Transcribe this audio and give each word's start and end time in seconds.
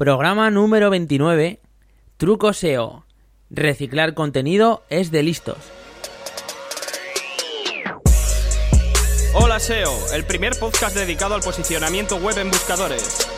Programa 0.00 0.50
número 0.50 0.88
29. 0.88 1.60
Truco 2.16 2.54
SEO. 2.54 3.04
Reciclar 3.50 4.14
contenido 4.14 4.82
es 4.88 5.10
de 5.10 5.22
listos. 5.22 5.58
Hola 9.34 9.60
SEO, 9.60 9.92
el 10.14 10.24
primer 10.24 10.58
podcast 10.58 10.96
dedicado 10.96 11.34
al 11.34 11.42
posicionamiento 11.42 12.16
web 12.16 12.38
en 12.38 12.48
buscadores. 12.48 13.28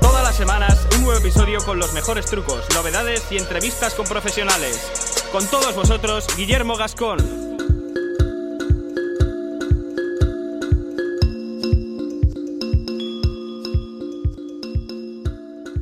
Todas 0.00 0.22
las 0.22 0.36
semanas 0.36 0.88
un 0.96 1.02
nuevo 1.02 1.20
episodio 1.20 1.62
con 1.66 1.78
los 1.78 1.92
mejores 1.92 2.24
trucos, 2.24 2.64
novedades 2.74 3.30
y 3.30 3.36
entrevistas 3.36 3.94
con 3.94 4.06
profesionales. 4.06 5.28
Con 5.30 5.46
todos 5.48 5.74
vosotros, 5.74 6.26
Guillermo 6.38 6.78
Gascón. 6.78 7.49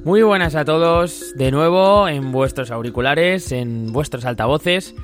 Muy 0.08 0.22
buenas 0.22 0.54
a 0.54 0.64
todos, 0.64 1.34
de 1.36 1.50
nuevo 1.50 2.08
en 2.08 2.32
vuestros 2.32 2.70
auriculares, 2.70 3.52
en 3.52 3.92
vuestros 3.92 4.24
altavoces. 4.24 4.94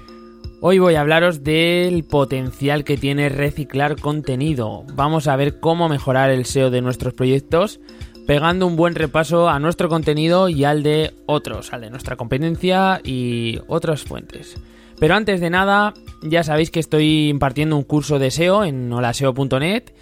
Hoy 0.62 0.78
voy 0.78 0.94
a 0.94 1.02
hablaros 1.02 1.44
del 1.44 2.04
potencial 2.04 2.84
que 2.84 2.96
tiene 2.96 3.28
reciclar 3.28 4.00
contenido. 4.00 4.82
Vamos 4.94 5.28
a 5.28 5.36
ver 5.36 5.60
cómo 5.60 5.90
mejorar 5.90 6.30
el 6.30 6.46
SEO 6.46 6.70
de 6.70 6.80
nuestros 6.80 7.12
proyectos, 7.12 7.80
pegando 8.26 8.66
un 8.66 8.76
buen 8.76 8.94
repaso 8.94 9.50
a 9.50 9.58
nuestro 9.58 9.90
contenido 9.90 10.48
y 10.48 10.64
al 10.64 10.82
de 10.82 11.12
otros, 11.26 11.74
al 11.74 11.82
de 11.82 11.90
nuestra 11.90 12.16
competencia 12.16 13.02
y 13.04 13.60
otras 13.66 14.04
fuentes. 14.04 14.56
Pero 15.04 15.16
antes 15.16 15.38
de 15.42 15.50
nada, 15.50 15.92
ya 16.22 16.42
sabéis 16.44 16.70
que 16.70 16.80
estoy 16.80 17.28
impartiendo 17.28 17.76
un 17.76 17.82
curso 17.82 18.18
de 18.18 18.30
SEO 18.30 18.64
en 18.64 18.90
holaseo.net 18.90 19.92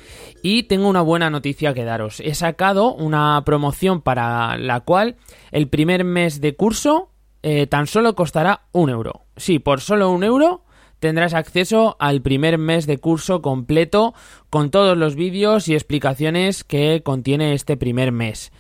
y 0.45 0.63
tengo 0.69 0.89
una 0.89 1.03
buena 1.03 1.29
noticia 1.29 1.75
que 1.75 1.83
daros. 1.83 2.21
He 2.21 2.37
sacado 2.37 2.95
una 2.95 3.43
promoción 3.45 4.01
para 4.01 4.57
la 4.59 4.79
cual 4.83 5.17
el 5.51 5.67
primer 5.67 6.05
mes 6.05 6.41
de 6.41 6.55
curso 6.55 7.11
eh, 7.43 7.67
tan 7.67 7.89
solo 7.89 8.15
costará 8.15 8.67
un 8.71 8.91
euro. 8.91 9.25
Sí, 9.37 9.59
por 9.59 9.81
solo 9.81 10.09
un 10.09 10.23
euro 10.23 10.63
tendrás 11.01 11.35
acceso 11.35 11.97
al 11.99 12.23
primer 12.23 12.57
mes 12.57 12.87
de 12.87 12.99
curso 12.99 13.43
completo 13.43 14.15
con 14.51 14.71
todos 14.71 14.97
los 14.97 15.17
vídeos 15.17 15.67
y 15.67 15.75
explicaciones 15.75 16.63
que 16.63 17.03
contiene 17.03 17.55
este 17.55 17.77
primer 17.77 18.13
mes. 18.13 18.53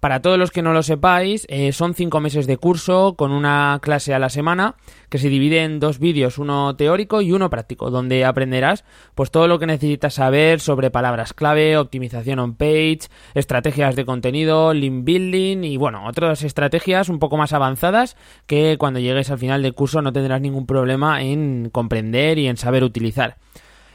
Para 0.00 0.20
todos 0.20 0.38
los 0.38 0.50
que 0.50 0.60
no 0.60 0.74
lo 0.74 0.82
sepáis, 0.82 1.46
eh, 1.48 1.72
son 1.72 1.94
cinco 1.94 2.20
meses 2.20 2.46
de 2.46 2.58
curso 2.58 3.14
con 3.16 3.32
una 3.32 3.78
clase 3.82 4.12
a 4.12 4.18
la 4.18 4.28
semana 4.28 4.74
que 5.08 5.16
se 5.18 5.30
divide 5.30 5.64
en 5.64 5.80
dos 5.80 5.98
vídeos, 5.98 6.36
uno 6.36 6.76
teórico 6.76 7.22
y 7.22 7.32
uno 7.32 7.48
práctico, 7.48 7.90
donde 7.90 8.26
aprenderás 8.26 8.84
pues 9.14 9.30
todo 9.30 9.48
lo 9.48 9.58
que 9.58 9.66
necesitas 9.66 10.14
saber 10.14 10.60
sobre 10.60 10.90
palabras 10.90 11.32
clave, 11.32 11.78
optimización 11.78 12.38
on 12.38 12.54
page, 12.54 13.08
estrategias 13.34 13.96
de 13.96 14.04
contenido, 14.04 14.74
link 14.74 15.04
building 15.04 15.64
y 15.64 15.78
bueno, 15.78 16.06
otras 16.06 16.42
estrategias 16.42 17.08
un 17.08 17.18
poco 17.18 17.38
más 17.38 17.54
avanzadas 17.54 18.16
que 18.46 18.76
cuando 18.78 19.00
llegues 19.00 19.30
al 19.30 19.38
final 19.38 19.62
del 19.62 19.74
curso 19.74 20.02
no 20.02 20.12
tendrás 20.12 20.42
ningún 20.42 20.66
problema 20.66 21.22
en 21.22 21.70
comprender 21.70 22.38
y 22.38 22.46
en 22.46 22.58
saber 22.58 22.84
utilizar. 22.84 23.36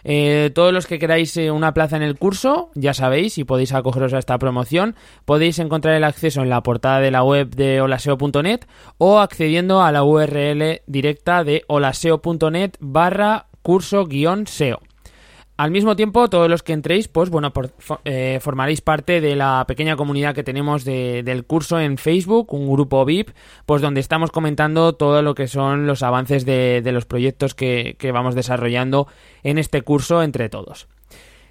Eh, 0.03 0.51
todos 0.53 0.73
los 0.73 0.87
que 0.87 0.99
queráis 0.99 1.35
eh, 1.37 1.51
una 1.51 1.73
plaza 1.73 1.95
en 1.95 2.03
el 2.03 2.17
curso, 2.17 2.71
ya 2.75 2.93
sabéis, 2.93 3.37
y 3.37 3.43
podéis 3.43 3.73
acogeros 3.73 4.13
a 4.13 4.19
esta 4.19 4.37
promoción, 4.37 4.95
podéis 5.25 5.59
encontrar 5.59 5.95
el 5.95 6.03
acceso 6.03 6.41
en 6.41 6.49
la 6.49 6.63
portada 6.63 6.99
de 6.99 7.11
la 7.11 7.23
web 7.23 7.49
de 7.55 7.81
holaseo.net 7.81 8.61
o 8.97 9.19
accediendo 9.19 9.81
a 9.81 9.91
la 9.91 10.03
URL 10.03 10.81
directa 10.87 11.43
de 11.43 11.63
holaseo.net 11.67 12.71
barra 12.79 13.47
curso-seo. 13.61 14.79
Al 15.55 15.69
mismo 15.69 15.95
tiempo, 15.95 16.29
todos 16.29 16.49
los 16.49 16.63
que 16.63 16.73
entréis, 16.73 17.07
pues 17.07 17.29
bueno, 17.29 17.53
eh, 18.05 18.39
formaréis 18.41 18.81
parte 18.81 19.21
de 19.21 19.35
la 19.35 19.65
pequeña 19.67 19.95
comunidad 19.95 20.33
que 20.33 20.43
tenemos 20.43 20.83
del 20.83 21.45
curso 21.45 21.79
en 21.79 21.99
Facebook, 21.99 22.51
un 22.53 22.71
grupo 22.71 23.05
VIP, 23.05 23.29
pues 23.67 23.81
donde 23.81 24.01
estamos 24.01 24.31
comentando 24.31 24.93
todo 24.93 25.21
lo 25.21 25.35
que 25.35 25.47
son 25.47 25.85
los 25.85 26.01
avances 26.01 26.43
de, 26.45 26.81
los 26.91 27.05
proyectos 27.05 27.53
que, 27.53 27.95
que 27.99 28.11
vamos 28.11 28.33
desarrollando 28.33 29.07
en 29.43 29.59
este 29.59 29.83
curso 29.83 30.23
entre 30.23 30.49
todos. 30.49 30.87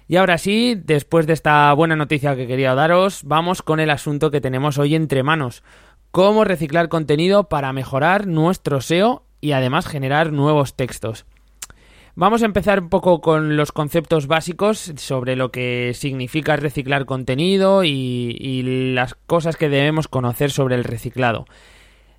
Y 0.09 0.17
ahora 0.17 0.37
sí, 0.37 0.75
después 0.83 1.25
de 1.25 1.33
esta 1.33 1.71
buena 1.71 1.95
noticia 1.95 2.35
que 2.35 2.45
quería 2.45 2.75
daros, 2.75 3.21
vamos 3.23 3.61
con 3.61 3.79
el 3.79 3.89
asunto 3.89 4.31
que 4.31 4.41
tenemos 4.41 4.77
hoy 4.77 4.95
entre 4.95 5.23
manos. 5.23 5.63
Cómo 6.11 6.43
reciclar 6.43 6.89
contenido 6.89 7.45
para 7.45 7.71
mejorar 7.71 8.27
nuestro 8.27 8.81
SEO 8.81 9.23
y 9.39 9.53
además 9.53 9.87
generar 9.87 10.33
nuevos 10.33 10.75
textos. 10.75 11.25
Vamos 12.15 12.43
a 12.43 12.45
empezar 12.45 12.79
un 12.79 12.89
poco 12.89 13.21
con 13.21 13.57
los 13.57 13.71
conceptos 13.71 14.27
básicos 14.27 14.93
sobre 14.97 15.35
lo 15.35 15.49
que 15.51 15.93
significa 15.95 16.55
reciclar 16.55 17.05
contenido 17.05 17.83
y, 17.83 18.91
las 18.93 19.15
cosas 19.15 19.57
que 19.57 19.67
debemos 19.67 20.07
conocer 20.07 20.51
sobre 20.51 20.75
el 20.75 20.83
reciclado. 20.83 21.47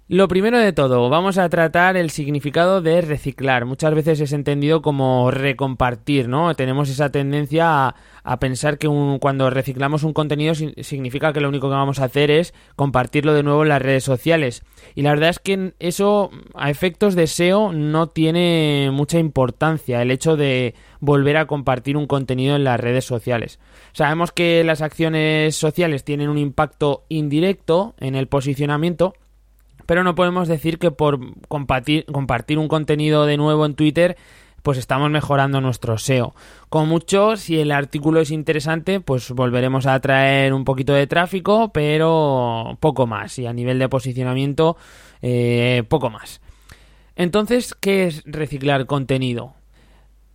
Lo 0.06 0.28
primero 0.28 0.58
de 0.58 0.74
todo, 0.74 1.08
vamos 1.08 1.38
a 1.38 1.48
tratar 1.48 1.96
el 1.96 2.10
significado 2.10 2.82
de 2.82 3.00
reciclar. 3.00 3.64
Muchas 3.64 3.94
veces 3.94 4.20
es 4.20 4.34
entendido 4.34 4.82
como 4.82 5.30
recompartir, 5.30 6.28
¿no? 6.28 6.54
Tenemos 6.54 6.90
esa 6.90 7.10
tendencia 7.10 7.94
a, 8.22 8.38
pensar 8.38 8.76
que 8.76 8.86
cuando 9.18 9.48
reciclamos 9.48 10.02
un 10.02 10.12
contenido 10.12 10.54
significa 10.54 11.32
que 11.32 11.40
lo 11.40 11.48
único 11.48 11.70
que 11.70 11.76
vamos 11.76 12.00
a 12.00 12.04
hacer 12.04 12.30
es 12.30 12.52
compartirlo 12.76 13.32
de 13.32 13.44
nuevo 13.44 13.62
en 13.62 13.70
las 13.70 13.80
redes 13.80 14.04
sociales. 14.04 14.62
Y 14.94 15.00
la 15.00 15.08
verdad 15.08 15.30
es 15.30 15.38
que 15.38 15.72
eso, 15.78 16.30
a 16.52 16.68
efectos 16.68 17.14
de 17.14 17.26
SEO, 17.26 17.72
no 17.72 18.10
tiene 18.10 18.90
mucha 18.92 19.18
importancia 19.18 20.02
el 20.02 20.10
hecho 20.10 20.36
de 20.36 20.74
volver 21.00 21.38
a 21.38 21.46
compartir 21.46 21.96
un 21.96 22.06
contenido 22.06 22.56
en 22.56 22.64
las 22.64 22.78
redes 22.78 23.06
sociales. 23.06 23.58
Sabemos 23.94 24.32
que 24.32 24.64
las 24.64 24.82
acciones 24.82 25.56
sociales 25.56 26.04
tienen 26.04 26.28
un 26.28 26.36
impacto 26.36 27.04
indirecto 27.08 27.94
en 28.00 28.16
el 28.16 28.28
posicionamiento, 28.28 29.14
pero 29.86 30.04
no 30.04 30.14
podemos 30.14 30.48
decir 30.48 30.78
que 30.78 30.90
por 30.90 31.20
compartir, 31.48 32.04
un 32.58 32.68
contenido 32.68 33.26
de 33.26 33.36
nuevo 33.36 33.66
en 33.66 33.74
Twitter 33.74 34.16
pues 34.62 34.78
estamos 34.78 35.10
mejorando 35.10 35.60
nuestro 35.60 35.98
SEO. 35.98 36.34
Con 36.70 36.88
mucho, 36.88 37.36
si 37.36 37.60
el 37.60 37.70
artículo 37.70 38.20
es 38.20 38.30
interesante, 38.30 38.98
pues 38.98 39.30
volveremos 39.30 39.84
a 39.84 40.00
traer 40.00 40.54
un 40.54 40.64
poquito 40.64 40.94
de 40.94 41.06
tráfico, 41.06 41.70
pero 41.70 42.78
poco 42.80 43.06
más. 43.06 43.38
Y 43.38 43.46
a 43.46 43.52
nivel 43.52 43.78
de 43.78 43.90
posicionamiento, 43.90 44.78
eh, 45.20 45.82
poco 45.86 46.08
más. 46.08 46.40
Entonces, 47.14 47.74
¿qué 47.78 48.06
es 48.06 48.22
reciclar 48.24 48.86
contenido? 48.86 49.52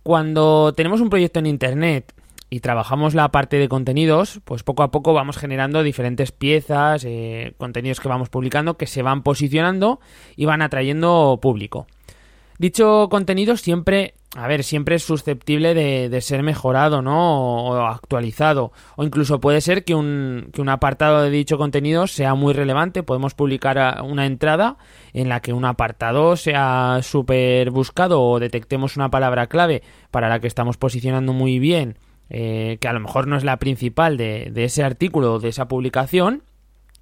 Cuando 0.04 0.74
tenemos 0.76 1.00
un 1.00 1.10
proyecto 1.10 1.40
en 1.40 1.46
Internet 1.46 2.14
y 2.50 2.60
trabajamos 2.60 3.14
la 3.14 3.30
parte 3.30 3.58
de 3.58 3.68
contenidos, 3.68 4.40
pues 4.44 4.64
poco 4.64 4.82
a 4.82 4.90
poco 4.90 5.14
vamos 5.14 5.38
generando 5.38 5.84
diferentes 5.84 6.32
piezas, 6.32 7.04
eh, 7.06 7.54
contenidos 7.58 8.00
que 8.00 8.08
vamos 8.08 8.28
publicando, 8.28 8.76
que 8.76 8.88
se 8.88 9.02
van 9.02 9.22
posicionando 9.22 10.00
y 10.36 10.46
van 10.46 10.60
atrayendo 10.60 11.38
público. 11.40 11.86
Dicho 12.58 13.08
contenido 13.08 13.56
siempre, 13.56 14.14
a 14.36 14.46
ver, 14.46 14.64
siempre 14.64 14.96
es 14.96 15.02
susceptible 15.02 15.72
de, 15.72 16.20
ser 16.20 16.42
mejorado, 16.42 17.00
¿no? 17.00 17.64
O, 17.64 17.86
actualizado. 17.86 18.72
O 18.96 19.04
incluso 19.04 19.40
puede 19.40 19.62
ser 19.62 19.82
que 19.82 19.94
un, 19.94 20.50
que 20.52 20.60
un 20.60 20.68
apartado 20.68 21.22
de 21.22 21.30
dicho 21.30 21.56
contenido 21.56 22.06
sea 22.06 22.34
muy 22.34 22.52
relevante. 22.52 23.02
Podemos 23.02 23.32
publicar 23.32 24.02
una 24.02 24.26
entrada 24.26 24.76
en 25.14 25.30
la 25.30 25.40
que 25.40 25.54
un 25.54 25.64
apartado 25.64 26.36
sea 26.36 26.98
súper 27.02 27.70
buscado 27.70 28.20
o 28.20 28.38
detectemos 28.40 28.96
una 28.96 29.08
palabra 29.08 29.46
clave 29.46 29.82
para 30.10 30.28
la 30.28 30.38
que 30.38 30.48
estamos 30.48 30.76
posicionando 30.76 31.32
muy 31.32 31.58
bien 31.60 31.96
eh, 32.32 32.78
que 32.80 32.86
a 32.86 32.92
lo 32.92 33.00
mejor 33.00 33.26
no 33.26 33.36
es 33.36 33.42
la 33.42 33.58
principal 33.58 34.16
de, 34.16 34.52
ese 34.54 34.84
artículo 34.84 35.34
o 35.34 35.38
de 35.40 35.48
esa 35.48 35.66
publicación 35.66 36.44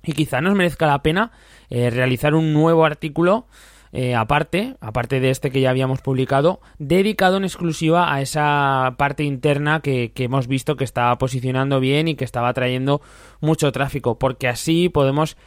y 0.03 0.13
quizá 0.13 0.41
nos 0.41 0.55
merezca 0.55 0.87
la 0.87 1.03
pena 1.03 1.33
eh, 1.69 1.91
realizar 1.91 2.35
un 2.35 2.55
nuevo 2.55 2.87
artículo 2.87 3.47
eh, 3.93 4.15
aparte, 4.15 4.77
aparte 4.81 5.21
de 5.21 5.29
este 5.29 5.51
que 5.51 5.61
ya 5.61 5.71
habíamos 5.71 6.01
publicado, 6.01 6.61
dedicado 6.79 7.37
en 7.37 7.45
exclusiva 7.45 8.13
a 8.13 8.23
esa 8.23 8.95
parte 8.97 9.23
interna 9.25 9.81
que, 9.81 10.13
hemos 10.17 10.47
visto 10.47 10.77
que 10.77 10.85
estaba 10.85 11.17
posicionando 11.19 11.79
bien 11.79 12.09
y 12.09 12.15
que 12.15 12.25
estaba 12.25 12.53
trayendo 12.55 13.03
mucho 13.41 13.71
tráfico, 13.73 14.19
porque 14.19 14.49
así 14.49 14.89
podemos 14.91 15.39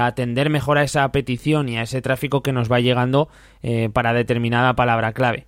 atender 0.00 0.48
mejor 0.48 0.78
a 0.78 0.84
esa 0.84 1.10
petición 1.10 1.68
y 1.68 1.76
a 1.76 1.82
ese 1.82 2.00
tráfico 2.00 2.40
que 2.40 2.52
nos 2.52 2.70
va 2.70 2.78
llegando 2.78 3.28
para 3.92 4.12
determinada 4.12 4.76
palabra 4.76 5.12
clave. 5.12 5.47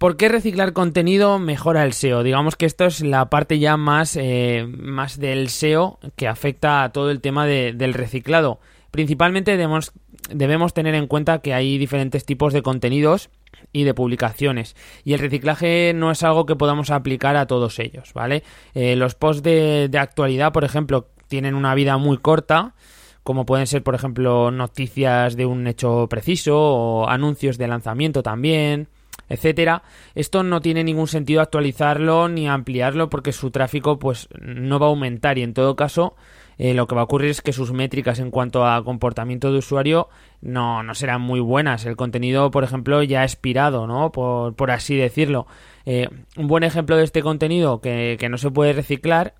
¿Por 0.00 0.16
qué 0.16 0.30
reciclar 0.30 0.72
contenido 0.72 1.38
mejora 1.38 1.84
el 1.84 1.92
SEO? 1.92 2.22
Digamos 2.22 2.56
que 2.56 2.64
esto 2.64 2.86
es 2.86 3.02
la 3.02 3.28
parte 3.28 3.58
ya 3.58 3.76
más, 3.76 4.16
eh, 4.16 4.66
más 4.66 5.20
del 5.20 5.50
SEO 5.50 5.98
que 6.16 6.26
afecta 6.26 6.82
a 6.82 6.88
todo 6.90 7.10
el 7.10 7.20
tema 7.20 7.44
del 7.44 7.92
reciclado. 7.92 8.60
Principalmente 8.90 9.50
debemos, 9.50 9.92
debemos 10.30 10.72
tener 10.72 10.94
en 10.94 11.06
cuenta 11.06 11.40
que 11.40 11.52
hay 11.52 11.76
diferentes 11.76 12.24
tipos 12.24 12.54
de 12.54 12.62
contenidos 12.62 13.28
y 13.74 13.84
de 13.84 13.92
publicaciones. 13.92 14.74
Y 15.04 15.12
el 15.12 15.18
reciclaje 15.18 15.92
no 15.94 16.10
es 16.10 16.22
algo 16.22 16.46
que 16.46 16.56
podamos 16.56 16.88
aplicar 16.88 17.36
a 17.36 17.46
todos 17.46 17.78
ellos, 17.78 18.14
¿vale? 18.14 18.42
Eh, 18.72 18.96
los 18.96 19.14
posts 19.14 19.42
de, 19.42 19.88
de 19.90 19.98
actualidad, 19.98 20.54
por 20.54 20.64
ejemplo, 20.64 21.08
tienen 21.28 21.54
una 21.54 21.74
vida 21.74 21.98
muy 21.98 22.16
corta 22.16 22.74
como 23.22 23.44
pueden 23.44 23.66
ser, 23.66 23.82
por 23.82 23.94
ejemplo, 23.94 24.50
noticias 24.50 25.36
de 25.36 25.44
un 25.44 25.66
hecho 25.66 26.06
preciso 26.08 26.56
o 26.58 27.06
anuncios 27.06 27.58
de 27.58 27.68
lanzamiento 27.68 28.22
también 28.22 28.88
etcétera. 29.30 29.82
Esto 30.14 30.42
no 30.42 30.60
tiene 30.60 30.84
ningún 30.84 31.08
sentido 31.08 31.40
actualizarlo 31.40 32.28
ni 32.28 32.46
ampliarlo 32.48 33.08
porque 33.08 33.32
su 33.32 33.50
tráfico 33.50 33.98
pues 33.98 34.28
no 34.38 34.78
va 34.78 34.86
a 34.86 34.90
aumentar 34.90 35.38
y 35.38 35.42
en 35.42 35.54
todo 35.54 35.76
caso 35.76 36.16
eh, 36.58 36.74
lo 36.74 36.86
que 36.86 36.94
va 36.94 37.00
a 37.00 37.04
ocurrir 37.04 37.30
es 37.30 37.40
que 37.40 37.54
sus 37.54 37.72
métricas 37.72 38.18
en 38.18 38.30
cuanto 38.30 38.66
a 38.66 38.84
comportamiento 38.84 39.50
de 39.50 39.58
usuario 39.58 40.10
no, 40.42 40.82
no 40.82 40.94
serán 40.94 41.22
muy 41.22 41.40
buenas. 41.40 41.86
El 41.86 41.96
contenido, 41.96 42.50
por 42.50 42.64
ejemplo, 42.64 43.02
ya 43.02 43.22
ha 43.22 43.24
expirado, 43.24 43.86
¿no? 43.86 44.12
Por, 44.12 44.54
por 44.54 44.70
así 44.70 44.94
decirlo. 44.94 45.46
Eh, 45.86 46.10
un 46.36 46.48
buen 46.48 46.62
ejemplo 46.62 46.98
de 46.98 47.04
este 47.04 47.22
contenido 47.22 47.80
que, 47.80 48.18
que 48.20 48.28
no 48.28 48.36
se 48.36 48.50
puede 48.50 48.74
reciclar 48.74 49.34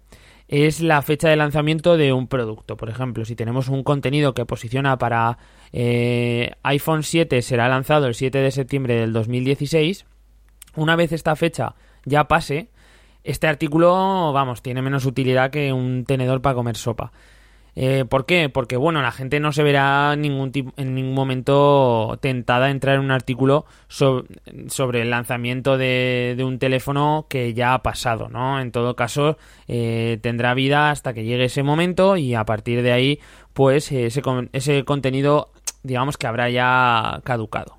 es 0.48 0.80
la 0.80 1.02
fecha 1.02 1.28
de 1.28 1.36
lanzamiento 1.36 1.96
de 1.96 2.12
un 2.14 2.26
producto. 2.26 2.76
Por 2.76 2.88
ejemplo, 2.88 3.24
si 3.24 3.36
tenemos 3.36 3.68
un 3.68 3.84
contenido 3.84 4.32
que 4.32 4.46
posiciona 4.46 4.96
para 4.96 5.36
eh, 5.72 6.52
iPhone 6.62 7.02
7 7.02 7.42
será 7.42 7.68
lanzado 7.68 8.06
el 8.06 8.14
7 8.14 8.38
de 8.38 8.50
septiembre 8.50 8.94
del 8.94 9.12
2016, 9.12 10.06
una 10.76 10.96
vez 10.96 11.12
esta 11.12 11.36
fecha 11.36 11.74
ya 12.04 12.28
pase, 12.28 12.68
este 13.24 13.46
artículo, 13.46 14.32
vamos, 14.32 14.62
tiene 14.62 14.82
menos 14.82 15.04
utilidad 15.04 15.50
que 15.50 15.72
un 15.72 16.04
tenedor 16.04 16.40
para 16.40 16.54
comer 16.54 16.76
sopa. 16.76 17.12
Eh, 17.76 18.04
¿Por 18.08 18.26
qué? 18.26 18.48
Porque, 18.48 18.76
bueno, 18.76 19.00
la 19.00 19.12
gente 19.12 19.38
no 19.40 19.52
se 19.52 19.62
verá 19.62 20.16
ningún 20.16 20.50
en 20.76 20.94
ningún 20.94 21.14
momento 21.14 22.18
tentada 22.20 22.66
a 22.66 22.70
entrar 22.70 22.96
en 22.96 23.02
un 23.02 23.10
artículo 23.10 23.64
sobre 23.88 25.02
el 25.02 25.10
lanzamiento 25.10 25.78
de, 25.78 26.36
un 26.44 26.58
teléfono 26.58 27.26
que 27.28 27.54
ya 27.54 27.74
ha 27.74 27.82
pasado, 27.82 28.28
¿no? 28.28 28.60
En 28.60 28.72
todo 28.72 28.96
caso, 28.96 29.38
eh, 29.68 30.18
tendrá 30.20 30.54
vida 30.54 30.90
hasta 30.90 31.14
que 31.14 31.24
llegue 31.24 31.44
ese 31.44 31.62
momento 31.62 32.16
y 32.16 32.34
a 32.34 32.44
partir 32.44 32.82
de 32.82 32.92
ahí, 32.92 33.20
pues, 33.52 33.92
ese, 33.92 34.22
ese 34.52 34.84
contenido, 34.84 35.50
digamos 35.82 36.16
que 36.16 36.26
habrá 36.26 36.50
ya 36.50 37.20
caducado. 37.24 37.78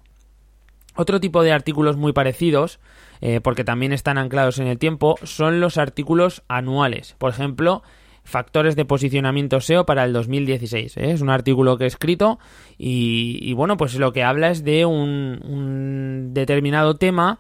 Otro 0.96 1.20
tipo 1.20 1.42
de 1.44 1.54
artículos 1.54 1.96
muy 1.96 2.14
parecidos, 2.14 2.80
eh, 3.22 3.40
porque 3.42 3.64
también 3.64 3.94
están 3.94 4.18
anclados 4.18 4.60
en 4.60 4.68
el 4.68 4.78
tiempo, 4.78 5.16
son 5.24 5.62
los 5.62 5.78
artículos 5.78 6.44
anuales. 6.48 7.16
Por 7.18 7.32
ejemplo, 7.32 7.82
factores 8.24 8.76
de 8.76 8.86
posicionamiento 8.86 9.62
SEO 9.62 9.86
para 9.86 10.04
el 10.04 10.14
2016. 10.14 10.98
¿eh? 10.98 11.12
Es 11.12 11.22
un 11.22 11.30
artículo 11.30 11.78
que 11.78 11.86
he 11.86 11.88
escrito 11.88 12.40
y, 12.78 13.54
bueno, 13.54 13.78
pues 13.78 13.96
lo 13.96 14.12
que 14.12 14.24
habla 14.24 14.50
es 14.50 14.64
de 14.64 14.86
un, 14.86 16.32
determinado 16.34 16.98
tema 16.98 17.40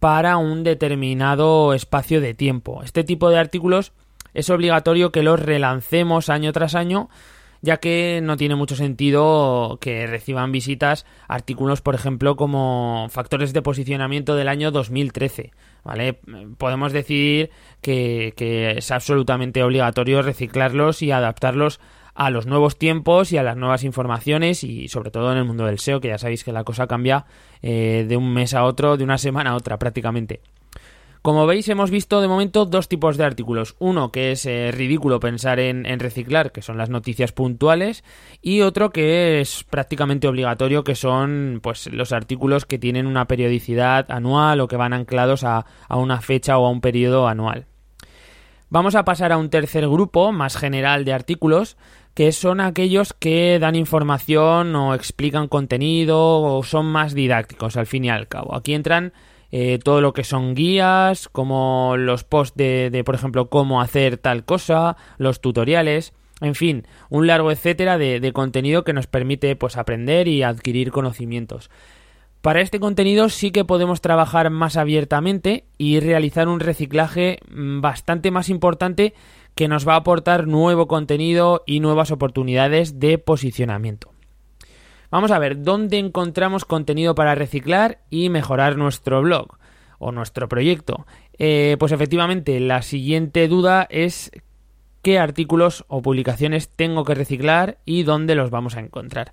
para 0.00 0.36
un 0.36 0.64
determinado 0.64 1.74
espacio 1.74 2.20
de 2.20 2.34
tiempo. 2.34 2.82
Este 2.82 3.04
tipo 3.04 3.30
de 3.30 3.38
artículos 3.38 3.92
es 4.34 4.50
obligatorio 4.50 5.10
que 5.10 5.22
los 5.22 5.40
relancemos 5.40 6.28
año 6.28 6.52
tras 6.52 6.74
año 6.74 7.08
ya 7.62 7.78
que 7.78 8.20
no 8.22 8.36
tiene 8.36 8.54
mucho 8.54 8.76
sentido 8.76 9.78
que 9.80 10.06
reciban 10.06 10.52
visitas 10.52 11.06
artículos, 11.26 11.80
por 11.80 11.94
ejemplo, 11.94 12.36
como 12.36 13.08
factores 13.10 13.52
de 13.52 13.62
posicionamiento 13.62 14.36
del 14.36 14.48
año 14.48 14.70
2013. 14.70 15.52
¿Vale? 15.84 16.20
Podemos 16.58 16.92
decir 16.92 17.50
que, 17.80 18.34
es 18.76 18.90
absolutamente 18.90 19.62
obligatorio 19.62 20.22
reciclarlos 20.22 21.02
y 21.02 21.12
adaptarlos 21.12 21.80
a 22.14 22.30
los 22.30 22.46
nuevos 22.46 22.76
tiempos 22.76 23.32
y 23.32 23.38
a 23.38 23.42
las 23.42 23.56
nuevas 23.56 23.84
informaciones 23.84 24.64
y 24.64 24.88
sobre 24.88 25.10
todo 25.10 25.32
en 25.32 25.38
el 25.38 25.44
mundo 25.44 25.64
del 25.64 25.78
SEO, 25.78 26.00
que 26.00 26.08
ya 26.08 26.18
sabéis 26.18 26.44
que 26.44 26.52
la 26.52 26.64
cosa 26.64 26.86
cambia 26.86 27.26
eh, 27.62 28.04
de 28.08 28.16
un 28.16 28.34
mes 28.34 28.54
a 28.54 28.64
otro, 28.64 28.96
de 28.96 29.04
una 29.04 29.18
semana 29.18 29.50
a 29.50 29.56
otra 29.56 29.78
prácticamente. 29.78 30.40
Como 31.28 31.46
veis, 31.46 31.68
hemos 31.68 31.90
visto 31.90 32.22
de 32.22 32.26
momento 32.26 32.64
dos 32.64 32.88
tipos 32.88 33.18
de 33.18 33.24
artículos. 33.24 33.76
Uno 33.80 34.10
que 34.10 34.32
es 34.32 34.46
eh, 34.46 34.70
ridículo 34.72 35.20
pensar 35.20 35.60
en, 35.60 35.84
reciclar, 35.98 36.52
que 36.52 36.62
son 36.62 36.78
las 36.78 36.88
noticias 36.88 37.32
puntuales, 37.32 38.02
y 38.40 38.62
otro 38.62 38.88
que 38.88 39.42
es 39.42 39.62
prácticamente 39.64 40.26
obligatorio, 40.26 40.84
que 40.84 40.94
son 40.94 41.60
pues 41.62 41.92
los 41.92 42.12
artículos 42.12 42.64
que 42.64 42.78
tienen 42.78 43.06
una 43.06 43.26
periodicidad 43.26 44.10
anual 44.10 44.58
o 44.62 44.68
que 44.68 44.78
van 44.78 44.94
anclados 44.94 45.44
a, 45.44 45.66
a 45.86 45.96
una 45.98 46.22
fecha 46.22 46.56
o 46.56 46.64
a 46.64 46.70
un 46.70 46.80
periodo 46.80 47.28
anual. 47.28 47.66
Vamos 48.70 48.94
a 48.94 49.04
pasar 49.04 49.30
a 49.30 49.36
un 49.36 49.50
tercer 49.50 49.86
grupo 49.86 50.32
más 50.32 50.56
general 50.56 51.04
de 51.04 51.12
artículos, 51.12 51.76
que 52.14 52.32
son 52.32 52.58
aquellos 52.58 53.12
que 53.12 53.58
dan 53.58 53.74
información 53.74 54.74
o 54.74 54.94
explican 54.94 55.46
contenido 55.46 56.40
o 56.40 56.62
son 56.62 56.86
más 56.86 57.12
didácticos 57.12 57.76
al 57.76 57.84
fin 57.84 58.06
y 58.06 58.08
al 58.08 58.28
cabo. 58.28 58.54
Aquí 58.54 58.72
entran 58.72 59.12
eh, 59.50 59.78
todo 59.82 60.00
lo 60.00 60.12
que 60.12 60.24
son 60.24 60.54
guías, 60.54 61.28
como 61.28 61.96
los 61.96 62.24
posts 62.24 62.56
de, 62.56 63.02
por 63.04 63.14
ejemplo, 63.14 63.48
cómo 63.48 63.80
hacer 63.80 64.18
tal 64.18 64.44
cosa, 64.44 64.96
los 65.16 65.40
tutoriales, 65.40 66.12
en 66.40 66.54
fin, 66.54 66.86
un 67.08 67.26
largo 67.26 67.50
etcétera 67.50 67.98
de, 67.98 68.32
contenido 68.32 68.84
que 68.84 68.92
nos 68.92 69.06
permite 69.06 69.56
pues 69.56 69.76
aprender 69.76 70.28
y 70.28 70.42
adquirir 70.42 70.92
conocimientos. 70.92 71.70
Para 72.42 72.60
este 72.60 72.78
contenido 72.78 73.28
sí 73.30 73.50
que 73.50 73.64
podemos 73.64 74.00
trabajar 74.00 74.50
más 74.50 74.76
abiertamente 74.76 75.64
y 75.76 75.98
realizar 75.98 76.46
un 76.46 76.60
reciclaje 76.60 77.40
mm, 77.50 77.80
bastante 77.80 78.30
más 78.30 78.48
importante 78.48 79.14
que 79.56 79.66
nos 79.66 79.88
va 79.88 79.94
a 79.94 79.98
aportar 79.98 80.46
nuevo 80.46 80.86
contenido 80.86 81.64
y 81.66 81.80
nuevas 81.80 82.12
oportunidades 82.12 83.00
de 83.00 83.18
posicionamiento. 83.18 84.12
Vamos 85.10 85.30
a 85.30 85.38
ver 85.38 85.62
dónde 85.62 85.98
encontramos 85.98 86.64
contenido 86.64 87.14
para 87.14 87.34
reciclar 87.34 88.00
y 88.10 88.28
mejorar 88.28 88.76
nuestro 88.76 89.22
blog 89.22 89.58
o 89.98 90.12
nuestro 90.12 90.48
proyecto. 90.48 91.06
Eh, 91.38 91.76
pues 91.78 91.92
efectivamente, 91.92 92.60
la 92.60 92.82
siguiente 92.82 93.48
duda 93.48 93.86
es 93.90 94.30
qué 95.02 95.18
artículos 95.18 95.84
o 95.88 96.02
publicaciones 96.02 96.68
tengo 96.68 97.04
que 97.04 97.14
reciclar 97.14 97.78
y 97.84 98.02
dónde 98.02 98.34
los 98.34 98.50
vamos 98.50 98.76
a 98.76 98.80
encontrar. 98.80 99.32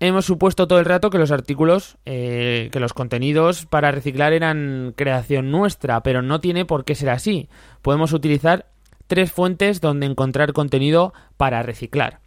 Hemos 0.00 0.26
supuesto 0.26 0.66
todo 0.66 0.80
el 0.80 0.84
rato 0.84 1.10
que 1.10 1.18
los 1.18 1.30
artículos, 1.30 1.96
eh, 2.06 2.70
que 2.72 2.80
los 2.80 2.92
contenidos 2.92 3.66
para 3.66 3.92
reciclar 3.92 4.32
eran 4.32 4.94
creación 4.96 5.52
nuestra, 5.52 6.02
pero 6.02 6.22
no 6.22 6.40
tiene 6.40 6.64
por 6.64 6.84
qué 6.84 6.96
ser 6.96 7.10
así. 7.10 7.48
Podemos 7.82 8.12
utilizar 8.12 8.66
tres 9.06 9.30
fuentes 9.30 9.80
donde 9.80 10.06
encontrar 10.06 10.52
contenido 10.52 11.14
para 11.36 11.62
reciclar. 11.62 12.21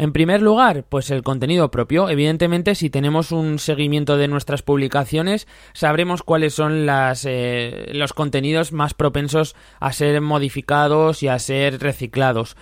En 0.00 0.12
primer 0.14 0.40
lugar, 0.40 0.86
pues 0.88 1.10
el 1.10 1.22
contenido 1.22 1.70
propio. 1.70 2.08
Evidentemente, 2.08 2.74
si 2.74 2.88
tenemos 2.88 3.32
un 3.32 3.58
seguimiento 3.58 4.16
de 4.16 4.28
nuestras 4.28 4.62
publicaciones, 4.62 5.46
sabremos 5.74 6.22
cuáles 6.22 6.54
son 6.54 6.86
las, 6.86 7.26
eh, 7.28 7.90
los 7.92 8.14
contenidos 8.14 8.72
más 8.72 8.94
propensos 8.94 9.54
a 9.78 9.92
ser 9.92 10.18
modificados 10.22 11.22
y 11.22 11.28
a 11.28 11.38
ser 11.38 11.80
reciclados. 11.80 12.56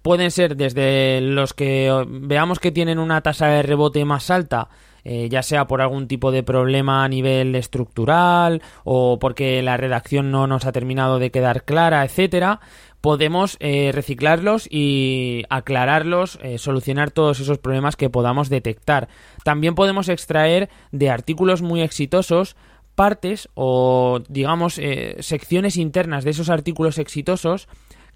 Pueden 0.00 0.30
ser 0.30 0.56
desde 0.56 1.20
los 1.20 1.54
que 1.54 2.04
veamos 2.08 2.58
que 2.58 2.72
tienen 2.72 2.98
una 2.98 3.20
tasa 3.20 3.46
de 3.48 3.62
rebote 3.62 4.04
más 4.04 4.30
alta, 4.30 4.68
eh, 5.04 5.28
ya 5.28 5.42
sea 5.42 5.66
por 5.66 5.80
algún 5.80 6.06
tipo 6.06 6.30
de 6.30 6.44
problema 6.44 7.04
a 7.04 7.08
nivel 7.08 7.56
estructural 7.56 8.62
o 8.84 9.18
porque 9.18 9.60
la 9.60 9.76
redacción 9.76 10.30
no 10.30 10.46
nos 10.46 10.64
ha 10.64 10.72
terminado 10.72 11.18
de 11.18 11.32
quedar 11.32 11.64
clara, 11.64 12.04
etcétera, 12.04 12.60
podemos 13.00 13.56
eh, 13.58 13.90
reciclarlos 13.92 14.68
y 14.70 15.42
aclararlos, 15.50 16.38
eh, 16.42 16.58
solucionar 16.58 17.10
todos 17.10 17.40
esos 17.40 17.58
problemas 17.58 17.96
que 17.96 18.10
podamos 18.10 18.48
detectar. 18.48 19.08
También 19.42 19.74
podemos 19.74 20.08
extraer 20.08 20.70
de 20.92 21.10
artículos 21.10 21.62
muy 21.62 21.82
exitosos 21.82 22.54
partes 22.94 23.48
o 23.54 24.20
digamos 24.28 24.78
secciones 25.20 25.78
internas 25.78 26.24
de 26.24 26.30
esos 26.30 26.50
artículos 26.50 26.98
exitosos 26.98 27.66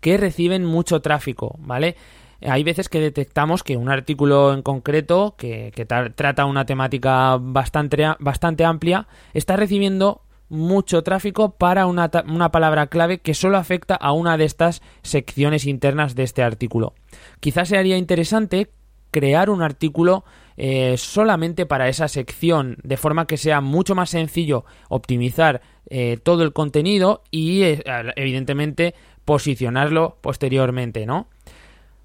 que 0.01 0.17
reciben 0.17 0.65
mucho 0.65 1.01
tráfico, 1.01 1.57
¿vale? 1.59 1.97
Hay 2.43 2.65
veces 2.65 2.89
que 2.89 3.01
detectamos 3.01 3.63
que 3.63 3.77
un 3.77 3.89
artículo 3.89 4.53
en 4.53 4.63
concreto 4.63 5.35
que, 5.39 5.73
trata 6.15 6.45
una 6.45 6.67
temática 6.67 7.39
bastante, 7.41 8.05
bastante 8.19 8.65
amplia 8.65 9.09
está 9.33 9.57
recibiendo 9.57 10.23
mucho 10.49 11.03
tráfico 11.03 11.57
para 11.57 11.87
una, 11.87 12.11
palabra 12.11 12.87
clave 12.87 13.19
que 13.19 13.35
solo 13.35 13.59
afecta 13.59 13.95
a 13.95 14.13
una 14.13 14.37
de 14.37 14.45
estas 14.45 14.83
secciones 15.03 15.67
internas 15.67 16.15
de 16.15 16.23
este 16.23 16.43
artículo. 16.43 16.95
Quizás 17.41 17.69
sería 17.69 17.97
interesante 17.97 18.71
crear 19.11 19.51
un 19.51 19.63
artículo 19.63 20.25
eh, 20.57 20.97
solamente 20.99 21.67
para 21.67 21.89
esa 21.89 22.07
sección, 22.09 22.77
de 22.83 22.97
forma 22.97 23.27
que 23.27 23.37
sea 23.37 23.61
mucho 23.61 23.95
más 23.95 24.11
sencillo 24.11 24.65
optimizar 24.89 25.63
eh, 25.89 26.19
todo 26.23 26.43
el 26.43 26.53
contenido 26.53 27.23
y 27.31 27.63
eh, 27.63 27.83
evidentemente 28.17 28.95
posicionarlo 29.27 30.17
posteriormente, 30.23 31.05
¿no? 31.05 31.27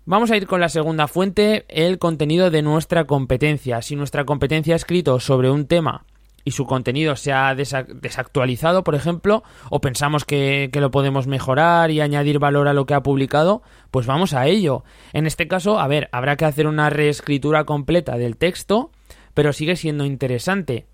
Vamos 0.04 0.32
a 0.32 0.36
ir 0.36 0.48
con 0.48 0.60
la 0.60 0.68
segunda 0.68 1.08
fuente, 1.08 1.64
el 1.70 2.00
contenido 2.00 2.50
de 2.50 2.64
nuestra 2.64 3.06
competencia. 3.06 3.82
Si 3.82 3.96
nuestra 3.96 4.26
competencia 4.26 4.74
ha 4.74 4.76
escrito 4.76 5.20
sobre 5.22 5.50
un 5.50 5.68
tema 5.68 6.06
y 6.44 6.52
su 6.52 6.66
contenido 6.66 7.16
se 7.16 7.32
ha 7.32 7.54
desactualizado, 7.54 8.84
por 8.84 8.96
ejemplo, 8.96 9.44
o 9.70 9.80
pensamos 9.80 10.26
que, 10.26 10.72
lo 10.74 10.90
podemos 10.90 11.28
mejorar 11.28 11.92
y 11.92 12.02
añadir 12.02 12.40
valor 12.40 12.68
a 12.68 12.74
lo 12.74 12.88
que 12.88 12.96
ha 12.96 13.04
publicado, 13.04 13.62
pues 13.92 14.08
vamos 14.08 14.34
a 14.34 14.48
ello. 14.48 14.84
En 15.14 15.28
este 15.28 15.48
caso, 15.48 15.80
a 15.80 15.88
ver, 15.88 16.10
habrá 16.12 16.36
que 16.36 16.46
hacer 16.46 16.66
una 16.66 16.90
reescritura 16.90 17.66
completa 17.66 18.18
del 18.18 18.38
texto, 18.38 18.90
pero 19.36 19.54
sigue 19.54 19.76
siendo 19.76 20.04
interesante. 20.04 20.88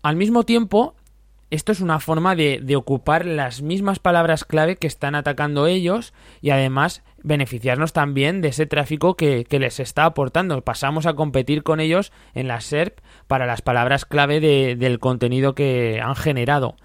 Al 0.00 0.14
mismo 0.14 0.44
tiempo, 0.44 0.94
esto 1.50 1.72
es 1.72 1.80
una 1.80 2.00
forma 2.00 2.34
de, 2.34 2.76
ocupar 2.76 3.26
las 3.26 3.62
mismas 3.62 3.98
palabras 3.98 4.44
clave 4.44 4.76
que 4.76 4.86
están 4.86 5.14
atacando 5.14 5.66
ellos 5.66 6.12
y 6.40 6.50
además 6.50 7.02
beneficiarnos 7.22 7.92
también 7.92 8.40
de 8.40 8.48
ese 8.48 8.66
tráfico 8.66 9.16
que, 9.16 9.46
les 9.50 9.80
está 9.80 10.04
aportando. 10.04 10.60
Pasamos 10.62 11.06
a 11.06 11.14
competir 11.14 11.62
con 11.62 11.80
ellos 11.80 12.12
en 12.34 12.48
la 12.48 12.60
SERP 12.60 12.98
para 13.26 13.46
las 13.46 13.62
palabras 13.62 14.04
clave 14.04 14.40
del 14.40 14.98
contenido 14.98 15.54
que 15.54 16.00
han 16.02 16.16
generado. 16.16 16.76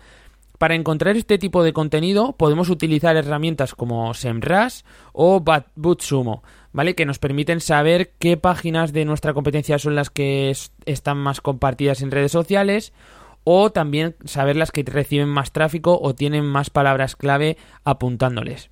Para 0.60 0.75
encontrar 0.75 1.16
este 1.16 1.38
tipo 1.38 1.63
de 1.63 1.72
contenido 1.72 2.34
podemos 2.34 2.70
utilizar 2.70 3.16
herramientas 3.16 3.75
como 3.75 4.13
SEMrush 4.13 4.82
o 5.13 5.42
BootSumo, 5.75 6.44
¿vale? 6.74 6.96
Que 6.96 7.06
nos 7.06 7.18
permiten 7.18 7.62
saber 7.62 8.12
qué 8.20 8.36
páginas 8.36 8.92
de 8.92 9.06
nuestra 9.06 9.34
competencia 9.34 9.80
son 9.80 9.96
las 9.96 10.10
que 10.10 10.54
están 10.86 11.18
más 11.18 11.39
compartidas 11.39 12.01
en 12.01 12.12
redes 12.12 12.34
sociales 12.34 12.92
o 13.43 13.72
también 13.72 14.15
saber 14.25 14.55
las 14.55 14.72
que 14.72 14.84
reciben 14.84 15.29
más 15.29 15.51
tráfico 15.51 16.00
o 16.01 16.13
tienen 16.13 16.46
más 16.46 16.69
palabras 16.69 17.15
clave 17.15 17.58
apuntándoles. 17.84 18.69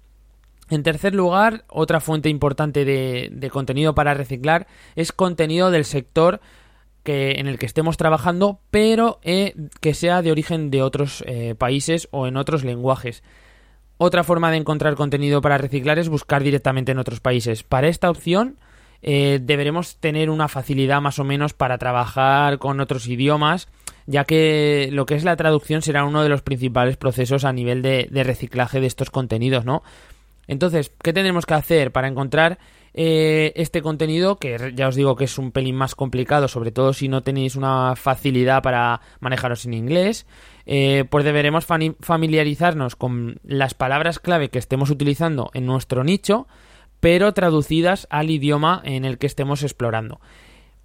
En 0.69 0.83
tercer 0.83 1.15
lugar, 1.15 1.63
otra 1.69 2.01
fuente 2.01 2.29
importante 2.29 2.83
de, 2.83 3.49
contenido 3.51 3.95
para 3.95 4.13
reciclar 4.13 4.67
es 4.95 5.11
contenido 5.11 5.71
del 5.71 5.85
sector 5.85 6.41
que, 7.03 7.39
en 7.39 7.47
el 7.47 7.57
que 7.57 7.65
estemos 7.65 7.95
trabajando, 7.95 8.59
pero 8.69 9.19
eh, 9.23 9.55
que 9.79 9.93
sea 9.93 10.21
de 10.21 10.31
origen 10.31 10.69
de 10.69 10.81
otros 10.81 11.23
eh, 11.25 11.55
países 11.57 12.09
o 12.11 12.27
en 12.27 12.35
otros 12.35 12.65
lenguajes. 12.65 13.23
Otra 13.97 14.25
forma 14.25 14.51
de 14.51 14.57
encontrar 14.57 14.95
contenido 14.95 15.41
para 15.41 15.57
reciclar 15.57 15.99
es 15.99 16.09
buscar 16.09 16.43
directamente 16.43 16.91
en 16.91 16.99
otros 16.99 17.21
países. 17.21 17.63
Para 17.63 17.87
esta 17.87 18.09
opción 18.09 18.57
eh, 19.01 19.39
deberemos 19.41 19.97
tener 19.97 20.29
una 20.29 20.49
facilidad 20.49 21.01
más 21.01 21.17
o 21.17 21.23
menos 21.23 21.53
para 21.53 21.77
trabajar 21.77 22.59
con 22.59 22.79
otros 22.79 23.07
idiomas, 23.07 23.69
ya 24.07 24.23
que 24.23 24.89
lo 24.91 25.05
que 25.05 25.15
es 25.15 25.23
la 25.23 25.35
traducción 25.35 25.81
será 25.81 26.05
uno 26.05 26.23
de 26.23 26.29
los 26.29 26.41
principales 26.41 26.97
procesos 26.97 27.43
a 27.43 27.53
nivel 27.53 27.81
de, 27.81 28.07
reciclaje 28.23 28.79
de 28.79 28.87
estos 28.87 29.11
contenidos, 29.11 29.65
¿no? 29.65 29.83
Entonces, 30.47 30.91
¿qué 31.03 31.11
tenemos 31.11 31.45
que 31.45 31.53
hacer 31.53 31.91
para 31.91 32.07
encontrar 32.07 32.57
eh, 32.93 33.51
este 33.57 33.81
contenido? 33.81 34.37
Que 34.37 34.71
ya 34.73 34.87
os 34.87 34.95
digo 34.95 35.17
que 35.17 35.25
es 35.25 35.37
un 35.37 35.51
pelín 35.51 35.75
más 35.75 35.93
complicado, 35.93 36.47
sobre 36.47 36.71
todo 36.71 36.93
si 36.93 37.09
no 37.09 37.21
tenéis 37.21 37.57
una 37.57 37.97
facilidad 37.97 38.63
para 38.63 39.01
manejaros 39.19 39.65
en 39.65 39.73
inglés. 39.73 40.25
Eh, 40.65 41.03
pues 41.09 41.25
deberemos 41.25 41.65
familiarizarnos 41.65 42.95
con 42.95 43.39
las 43.43 43.73
palabras 43.73 44.19
clave 44.19 44.49
que 44.49 44.59
estemos 44.59 44.89
utilizando 44.89 45.49
en 45.53 45.65
nuestro 45.65 46.05
nicho, 46.05 46.47
pero 47.01 47.33
traducidas 47.33 48.07
al 48.09 48.29
idioma 48.29 48.81
en 48.85 49.03
el 49.03 49.17
que 49.17 49.27
estemos 49.27 49.63
explorando. 49.63 50.21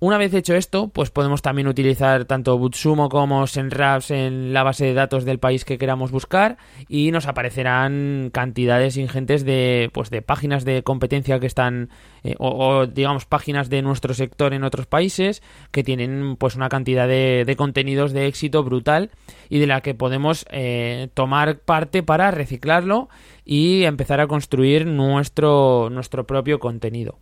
Una 0.02 0.18
vez 0.18 0.34
hecho 0.34 0.56
esto, 0.56 0.88
pues 0.88 1.12
podemos 1.12 1.42
también 1.42 1.68
utilizar 1.68 2.24
tanto 2.24 2.58
Butsumo 2.58 3.08
como 3.08 3.46
Senraps 3.46 4.10
en 4.10 4.52
la 4.52 4.64
base 4.64 4.86
de 4.86 4.94
datos 4.94 5.24
del 5.24 5.38
país 5.38 5.64
que 5.64 5.78
queramos 5.78 6.10
buscar 6.10 6.58
y 6.88 7.12
nos 7.12 7.28
aparecerán 7.28 8.30
cantidades 8.32 8.96
ingentes 8.96 9.44
de, 9.44 9.90
pues, 9.94 10.10
de 10.10 10.20
páginas 10.20 10.64
de 10.64 10.82
competencia 10.82 11.38
que 11.38 11.46
están 11.46 11.88
eh, 12.24 12.34
o, 12.40 12.86
digamos 12.86 13.26
páginas 13.26 13.70
de 13.70 13.80
nuestro 13.82 14.12
sector 14.12 14.54
en 14.54 14.64
otros 14.64 14.86
países 14.86 15.40
que 15.70 15.84
tienen 15.84 16.34
pues 16.34 16.56
una 16.56 16.68
cantidad 16.68 17.06
de, 17.06 17.54
contenidos 17.56 18.12
de 18.12 18.26
éxito 18.26 18.64
brutal 18.64 19.12
y 19.50 19.60
de 19.60 19.68
la 19.68 19.82
que 19.82 19.94
podemos 19.94 20.46
eh, 20.50 21.10
tomar 21.14 21.60
parte 21.60 22.02
para 22.02 22.32
reciclarlo 22.32 23.08
y 23.44 23.84
empezar 23.84 24.20
a 24.20 24.26
construir 24.26 24.84
nuestro, 24.84 25.90
nuestro 25.90 26.26
propio 26.26 26.58
contenido 26.58 27.20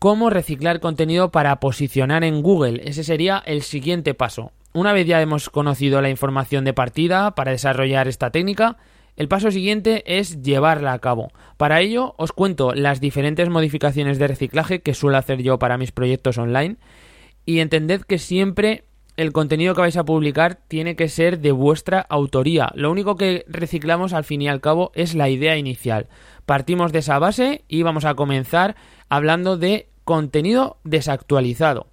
cómo 0.00 0.30
reciclar 0.30 0.80
contenido 0.80 1.30
para 1.30 1.60
posicionar 1.60 2.24
en 2.24 2.42
Google. 2.42 2.80
Ese 2.86 3.04
sería 3.04 3.40
el 3.44 3.60
siguiente 3.60 4.14
paso. 4.14 4.50
Una 4.72 4.94
vez 4.94 5.06
ya 5.06 5.20
hemos 5.20 5.50
conocido 5.50 6.00
la 6.00 6.08
información 6.08 6.64
de 6.64 6.72
partida 6.72 7.34
para 7.34 7.52
desarrollar 7.52 8.08
esta 8.08 8.30
técnica, 8.30 8.78
el 9.16 9.28
paso 9.28 9.50
siguiente 9.50 10.02
es 10.06 10.42
llevarla 10.42 10.94
a 10.94 10.98
cabo. 11.00 11.28
Para 11.58 11.82
ello 11.82 12.14
os 12.16 12.32
cuento 12.32 12.72
las 12.72 12.98
diferentes 12.98 13.50
modificaciones 13.50 14.18
de 14.18 14.28
reciclaje 14.28 14.80
que 14.80 14.94
suelo 14.94 15.18
hacer 15.18 15.42
yo 15.42 15.58
para 15.58 15.76
mis 15.76 15.92
proyectos 15.92 16.38
online 16.38 16.78
y 17.44 17.58
entended 17.58 18.00
que 18.00 18.18
siempre 18.18 18.84
el 19.16 19.32
contenido 19.32 19.74
que 19.74 19.82
vais 19.82 19.96
a 19.96 20.04
publicar 20.04 20.58
tiene 20.68 20.96
que 20.96 21.08
ser 21.08 21.40
de 21.40 21.52
vuestra 21.52 22.00
autoría. 22.00 22.70
Lo 22.74 22.90
único 22.90 23.16
que 23.16 23.44
reciclamos 23.48 24.12
al 24.12 24.24
fin 24.24 24.42
y 24.42 24.48
al 24.48 24.60
cabo 24.60 24.92
es 24.94 25.14
la 25.14 25.28
idea 25.28 25.56
inicial. 25.56 26.08
Partimos 26.46 26.92
de 26.92 27.00
esa 27.00 27.18
base 27.18 27.64
y 27.68 27.82
vamos 27.82 28.04
a 28.04 28.14
comenzar 28.14 28.76
hablando 29.08 29.56
de 29.56 29.88
contenido 30.04 30.78
desactualizado. 30.84 31.88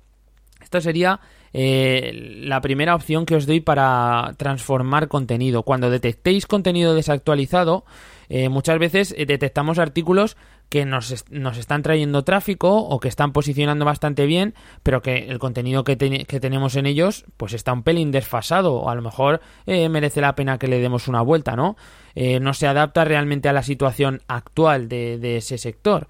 Esto 0.61 0.81
sería 0.81 1.19
eh, 1.53 2.11
la 2.41 2.61
primera 2.61 2.95
opción 2.95 3.25
que 3.25 3.35
os 3.35 3.45
doy 3.45 3.61
para 3.61 4.33
transformar 4.37 5.07
contenido. 5.07 5.63
Cuando 5.63 5.89
detectéis 5.89 6.45
contenido 6.45 6.93
desactualizado, 6.93 7.85
eh, 8.29 8.49
muchas 8.49 8.79
veces 8.79 9.15
eh, 9.17 9.25
detectamos 9.25 9.79
artículos 9.79 10.37
que 10.69 10.85
nos, 10.85 11.11
están 11.11 11.81
trayendo 11.81 12.23
tráfico 12.23 12.77
o 12.77 12.99
que 12.99 13.07
están 13.07 13.31
posicionando 13.31 13.85
bastante 13.85 14.25
bien, 14.25 14.53
pero 14.83 15.01
que 15.01 15.29
el 15.29 15.39
contenido 15.39 15.83
que, 15.83 15.95
tenemos 15.95 16.75
en 16.75 16.85
ellos 16.85 17.25
pues 17.37 17.53
está 17.53 17.73
un 17.73 17.83
pelín 17.83 18.11
desfasado 18.11 18.73
o 18.73 18.89
a 18.89 18.95
lo 18.95 19.01
mejor 19.01 19.41
merece 19.65 20.21
la 20.21 20.35
pena 20.35 20.57
que 20.57 20.67
le 20.67 20.79
demos 20.79 21.07
una 21.07 21.21
vuelta, 21.21 21.55
¿no? 21.55 21.77
no 22.15 22.53
se 22.53 22.67
adapta 22.67 23.05
realmente 23.05 23.47
a 23.47 23.53
la 23.53 23.63
situación 23.63 24.21
actual 24.27 24.89
de 24.89 25.37
ese 25.37 25.57
sector. 25.57 26.07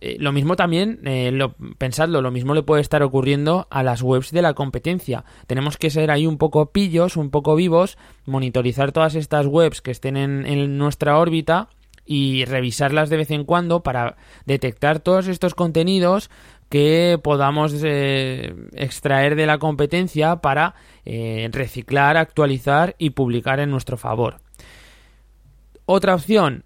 Eh, 0.00 0.16
lo 0.20 0.32
mismo 0.32 0.56
también, 0.56 1.00
eh, 1.04 1.30
lo, 1.32 1.54
pensadlo, 1.78 2.20
lo 2.20 2.30
mismo 2.30 2.54
le 2.54 2.62
puede 2.62 2.82
estar 2.82 3.02
ocurriendo 3.02 3.66
a 3.70 3.82
las 3.82 4.02
webs 4.02 4.30
de 4.30 4.42
la 4.42 4.54
competencia. 4.54 5.24
Tenemos 5.46 5.78
que 5.78 5.90
ser 5.90 6.10
ahí 6.10 6.26
un 6.26 6.38
poco 6.38 6.70
pillos, 6.70 7.16
un 7.16 7.30
poco 7.30 7.56
vivos, 7.56 7.96
monitorizar 8.26 8.92
todas 8.92 9.14
estas 9.14 9.46
webs 9.46 9.80
que 9.80 9.90
estén 9.90 10.16
en, 10.16 10.78
nuestra 10.78 11.18
órbita 11.18 11.70
y 12.06 12.44
revisarlas 12.44 13.10
de 13.10 13.16
vez 13.16 13.30
en 13.30 13.44
cuando 13.44 13.82
para 13.82 14.16
detectar 14.44 15.00
todos 15.00 15.28
estos 15.28 15.54
contenidos 15.54 16.30
que 16.68 17.18
podamos 17.22 17.74
eh, 17.84 18.54
extraer 18.72 19.36
de 19.36 19.46
la 19.46 19.58
competencia 19.58 20.36
para 20.36 20.74
reciclar, 21.04 22.16
actualizar 22.16 22.96
y 22.98 23.10
publicar 23.10 23.60
en 23.60 23.70
nuestro 23.70 23.96
favor. 23.96 24.40
Otra 25.84 26.14
opción 26.14 26.64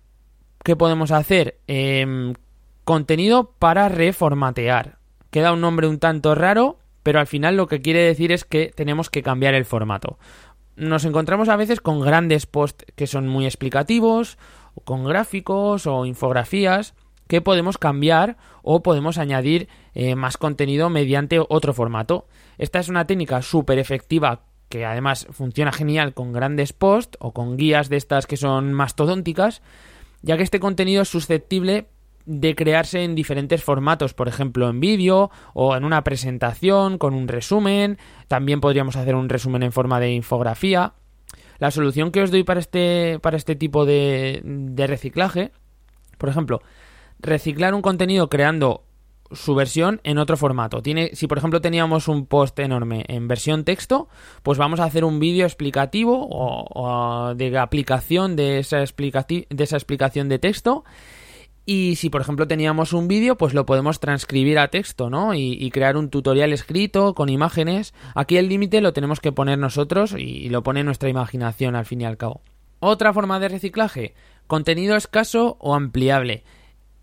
que 0.65 0.77
podemos 0.77 1.11
hacer, 1.11 1.59
em, 1.67 2.33
Contenido 2.91 3.53
para 3.61 3.89
reformatear. 3.89 4.99
Queda 5.31 5.53
un 5.53 5.61
nombre 5.61 5.87
un 5.87 6.01
tanto 6.01 6.35
raro, 6.35 6.81
pero 7.05 7.21
al 7.21 7.29
final 7.29 7.57
lo 7.57 7.69
que 7.69 7.81
quiere 7.81 8.01
decir 8.01 8.33
es 8.33 8.45
que 8.45 8.73
tenemos 8.75 9.11
que 9.11 9.23
cambiar 9.23 9.55
el 9.55 9.65
formato. 9.65 10.19
Nos 10.75 11.05
encontramos 11.05 11.49
a 11.49 11.55
veces 11.55 11.81
con 11.81 12.01
grandes 12.01 12.47
posts 12.47 12.87
que 12.97 13.07
son 13.07 13.29
muy 13.29 13.45
explicativos, 13.45 14.39
con 14.85 15.05
gráficos 15.05 15.87
o 15.87 16.07
infografías 16.07 16.95
que 17.27 17.41
podemos 17.41 17.79
cambiar 17.79 18.37
o 18.63 18.83
podemos 18.83 19.17
añadir 19.17 19.69
eh, 19.95 20.17
más 20.17 20.37
contenido 20.37 20.91
mediante 20.91 21.39
otro 21.49 21.73
formato. 21.73 22.27
Esta 22.59 22.81
es 22.81 22.89
una 22.89 23.07
técnica 23.07 23.41
súper 23.41 23.79
efectiva 23.79 24.43
que 24.69 24.85
además 24.85 25.27
funciona 25.31 25.73
genial 25.73 26.15
con 26.15 26.33
grandes 26.33 26.73
posts 26.73 27.19
o 27.21 27.33
con 27.33 27.57
guías 27.57 27.89
de 27.89 27.97
estas 27.97 28.27
que 28.27 28.37
son 28.37 28.73
mastodónticas, 28.73 29.63
ya 30.23 30.37
que 30.37 30.43
este 30.43 30.61
contenido 30.61 31.03
es 31.03 31.09
susceptible 31.09 31.89
de 32.27 32.55
crearse 32.55 33.03
en 33.03 33.15
diferentes 33.15 33.65
formatos, 33.65 34.15
por 34.15 34.29
ejemplo 34.29 34.69
en 34.69 34.81
vídeo 34.81 35.31
o 35.55 35.75
en 35.75 35.85
una 35.85 36.05
presentación 36.05 36.99
con 36.99 37.15
un 37.15 37.29
resumen, 37.29 37.99
también 38.29 38.61
podríamos 38.61 38.97
hacer 38.97 39.15
un 39.15 39.29
resumen 39.29 39.63
en 39.63 39.73
forma 39.73 39.99
de 40.01 40.13
infografía. 40.13 40.95
La 41.61 41.71
solución 41.71 42.11
que 42.11 42.23
os 42.23 42.33
doy 42.33 42.43
para 42.43 42.59
este, 42.59 43.21
para 43.21 43.37
este 43.37 43.55
tipo 43.55 43.87
de, 43.87 44.41
de 44.43 44.87
reciclaje, 44.87 45.53
por 46.19 46.29
ejemplo, 46.29 46.63
reciclar 47.21 47.75
un 47.75 47.83
contenido 47.83 48.29
creando 48.29 48.85
su 49.33 49.55
versión 49.55 50.01
en 50.03 50.19
otro 50.19 50.37
formato. 50.37 50.83
Tiene, 50.83 51.11
si 51.15 51.27
por 51.27 51.39
ejemplo 51.39 51.61
teníamos 51.61 52.09
un 52.09 52.27
post 52.27 52.59
enorme 52.59 53.05
en 53.09 53.29
versión 53.29 53.65
texto, 53.65 54.09
pues 54.43 54.59
vamos 54.59 54.81
a 54.81 54.85
hacer 54.85 55.05
un 55.05 55.21
vídeo 55.21 55.45
explicativo 55.45 56.27
o, 56.31 57.35
de 57.35 57.57
aplicación 57.59 58.37
de 58.37 58.59
esa, 58.59 58.79
de 58.79 59.65
esa 59.65 59.77
explicación 59.77 60.29
de 60.29 60.39
texto 60.39 60.85
y 61.67 61.97
si, 61.97 62.11
por 62.11 62.21
ejemplo, 62.21 62.49
teníamos 62.49 62.93
un 62.93 63.07
vídeo, 63.07 63.37
pues 63.37 63.55
lo 63.55 63.67
podemos 63.67 64.01
transcribir 64.01 64.59
a 64.59 64.69
texto, 64.69 65.11
¿no? 65.11 65.35
Y, 65.35 65.71
crear 65.71 65.97
un 65.97 66.11
tutorial 66.11 66.53
escrito 66.53 67.15
con 67.15 67.29
imágenes. 67.29 67.95
Aquí 68.15 68.39
el 68.39 68.49
límite 68.49 68.81
lo 68.81 68.93
tenemos 68.93 69.21
que 69.21 69.33
poner 69.33 69.59
nosotros 69.59 70.15
y, 70.19 70.49
lo 70.49 70.63
pone 70.63 70.85
nuestra 70.85 71.09
imaginación 71.09 71.77
al 71.77 71.87
fin 71.87 72.01
y 72.01 72.07
al 72.07 72.17
cabo. 72.17 72.43
Otra 72.81 73.13
forma 73.13 73.39
de 73.39 73.49
reciclaje, 73.49 74.15
contenido 74.47 74.97
escaso 74.97 75.59
o 75.61 75.75
ampliable. 75.75 76.45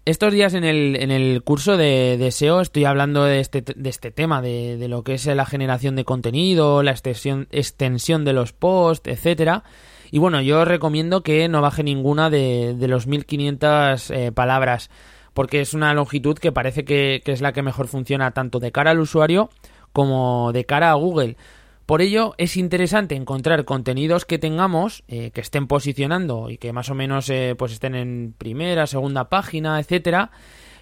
Estos 0.06 0.34
días 0.34 0.54
en 0.54 0.64
el, 0.64 0.96
en 0.96 1.12
el 1.12 1.44
curso 1.44 1.78
de, 1.78 2.28
SEO 2.32 2.62
estoy 2.62 2.86
hablando 2.86 3.26
de 3.26 3.42
este, 3.42 3.62
de 3.62 3.90
este 3.90 4.10
tema, 4.10 4.42
de, 4.42 4.78
de, 4.78 4.88
lo 4.88 5.04
que 5.04 5.14
es 5.14 5.26
la 5.28 5.46
generación 5.46 5.96
de 5.96 6.06
contenido, 6.06 6.82
la 6.82 6.92
extensión, 6.92 7.48
extensión 7.52 8.26
de 8.26 8.34
los 8.34 8.54
posts, 8.54 9.10
etcétera. 9.10 9.64
Y 10.12 10.20
bueno, 10.20 10.42
yo 10.42 10.66
recomiendo 10.66 11.22
que 11.22 11.48
no 11.50 11.62
baje 11.62 11.84
ninguna 11.84 12.30
de, 12.30 12.76
los 12.88 13.08
1500 13.08 14.12
eh, 14.12 14.32
palabras, 14.32 14.90
porque 15.34 15.62
es 15.62 15.74
una 15.74 15.94
longitud 15.94 16.38
que 16.38 16.52
parece 16.52 16.86
que, 16.86 17.22
es 17.26 17.42
la 17.42 17.54
que 17.54 17.62
mejor 17.62 17.88
funciona 17.88 18.32
tanto 18.32 18.60
de 18.60 18.72
cara 18.72 18.92
al 18.92 19.00
usuario 19.00 19.50
como 19.92 20.52
de 20.54 20.66
cara 20.66 20.92
a 20.92 20.96
Google. 20.96 21.38
Por 21.86 22.02
ello 22.02 22.36
es 22.38 22.58
interesante 22.58 23.16
encontrar 23.16 23.64
contenidos 23.64 24.26
que 24.26 24.40
tengamos, 24.40 25.04
eh, 25.08 25.32
que 25.32 25.42
estén 25.42 25.68
posicionando 25.68 26.50
y 26.50 26.58
que 26.58 26.74
más 26.74 26.90
o 26.90 26.96
menos 26.96 27.30
eh, 27.30 27.56
pues 27.58 27.72
estén 27.72 27.96
en 27.96 28.34
primera, 28.38 28.88
segunda 28.88 29.30
página, 29.30 29.80
etcétera, 29.80 30.32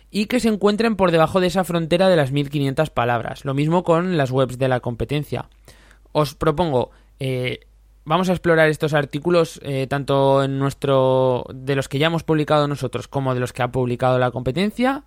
y 0.10 0.26
que 0.26 0.40
se 0.40 0.48
encuentren 0.48 0.96
por 0.96 1.12
debajo 1.12 1.40
de 1.40 1.48
esa 1.48 1.64
frontera 1.64 2.10
de 2.10 2.16
las 2.16 2.32
1500 2.32 2.90
palabras. 2.90 3.46
Lo 3.46 3.54
mismo 3.54 3.84
con 3.84 4.18
las 4.18 4.32
webs 4.32 4.58
de 4.58 4.68
la 4.68 4.80
competencia. 4.80 5.50
Os 6.12 6.34
propongo 6.34 6.92
vamos 8.06 8.30
a 8.30 8.34
explorar 8.34 8.70
estos 8.70 8.94
artículos 8.94 9.60
eh, 9.64 9.88
tanto 9.88 10.44
en 10.44 10.60
nuestro 10.60 11.46
de 11.54 11.76
los 11.76 11.90
que 11.90 12.00
ya 12.00 12.08
hemos 12.08 12.24
publicado 12.24 12.68
nosotros 12.68 13.08
como 13.08 13.34
de 13.34 13.40
los 13.40 13.52
que 13.52 13.64
ha 13.64 13.72
publicado 13.72 14.20
la 14.20 14.32
competencia 14.32 15.04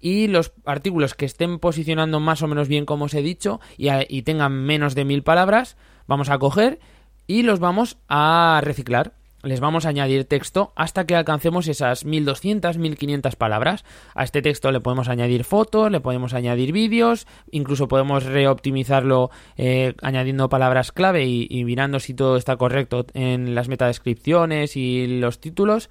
y 0.00 0.28
los 0.28 0.52
artículos 0.64 1.14
que 1.14 1.24
estén 1.24 1.58
posicionando 1.58 2.20
más 2.20 2.42
o 2.42 2.48
menos 2.48 2.68
bien 2.68 2.84
como 2.84 3.06
os 3.06 3.14
he 3.14 3.22
dicho 3.22 3.60
y, 3.76 3.88
y 4.08 4.22
tengan 4.22 4.52
menos 4.52 4.94
de 4.94 5.04
mil 5.04 5.22
palabras 5.22 5.76
vamos 6.06 6.28
a 6.28 6.38
coger 6.38 6.78
y 7.26 7.42
los 7.42 7.58
vamos 7.58 7.96
a 8.08 8.60
reciclar 8.62 9.14
les 9.42 9.60
vamos 9.60 9.86
a 9.86 9.90
añadir 9.90 10.24
texto 10.24 10.72
hasta 10.76 11.04
que 11.04 11.16
alcancemos 11.16 11.68
esas 11.68 12.04
1200, 12.04 12.78
1500 12.78 13.36
palabras. 13.36 13.84
A 14.14 14.24
este 14.24 14.42
texto 14.42 14.70
le 14.70 14.80
podemos 14.80 15.08
añadir 15.08 15.44
fotos, 15.44 15.90
le 15.90 16.00
podemos 16.00 16.34
añadir 16.34 16.72
vídeos, 16.72 17.26
incluso 17.50 17.88
podemos 17.88 18.24
reoptimizarlo 18.24 19.30
eh, 19.56 19.94
añadiendo 20.02 20.48
palabras 20.48 20.92
clave 20.92 21.26
y, 21.26 21.64
mirando 21.64 22.00
si 22.00 22.14
todo 22.14 22.36
está 22.36 22.56
correcto 22.56 23.06
en 23.14 23.54
las 23.54 23.68
metadescripciones 23.68 24.76
y 24.76 25.18
los 25.20 25.40
títulos. 25.40 25.90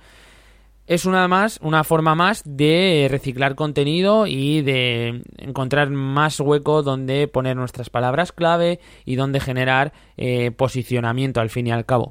Es 0.87 1.05
una 1.05 1.27
más, 1.27 1.59
una 1.61 1.83
forma 1.83 2.15
más 2.15 2.43
de 2.45 3.07
reciclar 3.09 3.55
contenido 3.55 4.27
y 4.27 4.61
de 4.61 5.23
encontrar 5.37 5.89
más 5.89 6.39
hueco 6.39 6.83
donde 6.83 7.27
poner 7.27 7.55
nuestras 7.55 7.89
palabras 7.89 8.31
clave 8.31 8.79
y 9.05 9.15
donde 9.15 9.39
generar 9.39 9.93
eh, 10.17 10.51
posicionamiento 10.51 11.39
al 11.39 11.49
fin 11.49 11.67
y 11.67 11.71
al 11.71 11.85
cabo. 11.85 12.09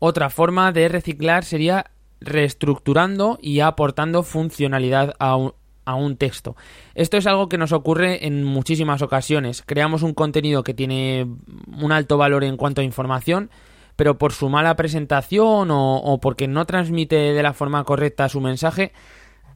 Otra 0.00 0.30
forma 0.30 0.72
de 0.72 0.88
reciclar 0.88 1.44
sería 1.44 1.90
reestructurando 2.20 3.38
y 3.40 3.60
aportando 3.60 4.22
funcionalidad 4.22 5.14
a 5.18 5.36
un, 5.36 6.16
texto. 6.16 6.56
Esto 6.94 7.18
es 7.18 7.26
algo 7.26 7.48
que 7.48 7.58
nos 7.58 7.72
ocurre 7.72 8.26
en 8.26 8.44
muchísimas 8.44 9.02
ocasiones. 9.02 9.62
Creamos 9.66 10.02
un 10.02 10.14
contenido 10.14 10.62
que 10.62 10.72
tiene 10.72 11.26
un 11.66 11.92
alto 11.92 12.16
valor 12.16 12.44
en 12.44 12.56
cuanto 12.56 12.80
a 12.80 12.84
información, 12.84 13.50
pero 13.96 14.16
por 14.16 14.32
su 14.32 14.48
mala 14.48 14.74
presentación 14.76 15.68
o, 15.70 16.18
porque 16.22 16.48
no 16.48 16.64
transmite 16.64 17.16
de 17.16 17.42
la 17.42 17.52
forma 17.52 17.84
correcta 17.84 18.28
su 18.30 18.40
mensaje, 18.40 18.92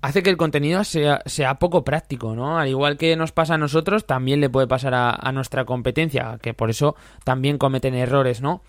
hace 0.03 0.23
que 0.23 0.31
el 0.31 0.37
contenido 0.37 0.85
sea, 0.85 1.23
sea, 1.25 1.59
poco 1.59 1.85
práctico, 1.85 2.35
¿no? 2.35 2.59
Al 2.59 2.69
igual 2.69 2.99
que 2.99 3.17
nos 3.17 3.33
pasa 3.33 3.55
a 3.55 3.59
nosotros, 3.59 4.05
también 4.05 4.41
le 4.41 4.51
puede 4.51 4.67
pasar 4.67 4.93
a, 4.93 5.11
a 5.11 5.33
nuestra 5.33 5.65
competencia, 5.65 6.39
que 6.43 6.53
por 6.53 6.69
eso 6.69 6.97
también 7.25 7.57
cometen 7.57 7.95
errores, 7.95 8.43
¿no? 8.43 8.63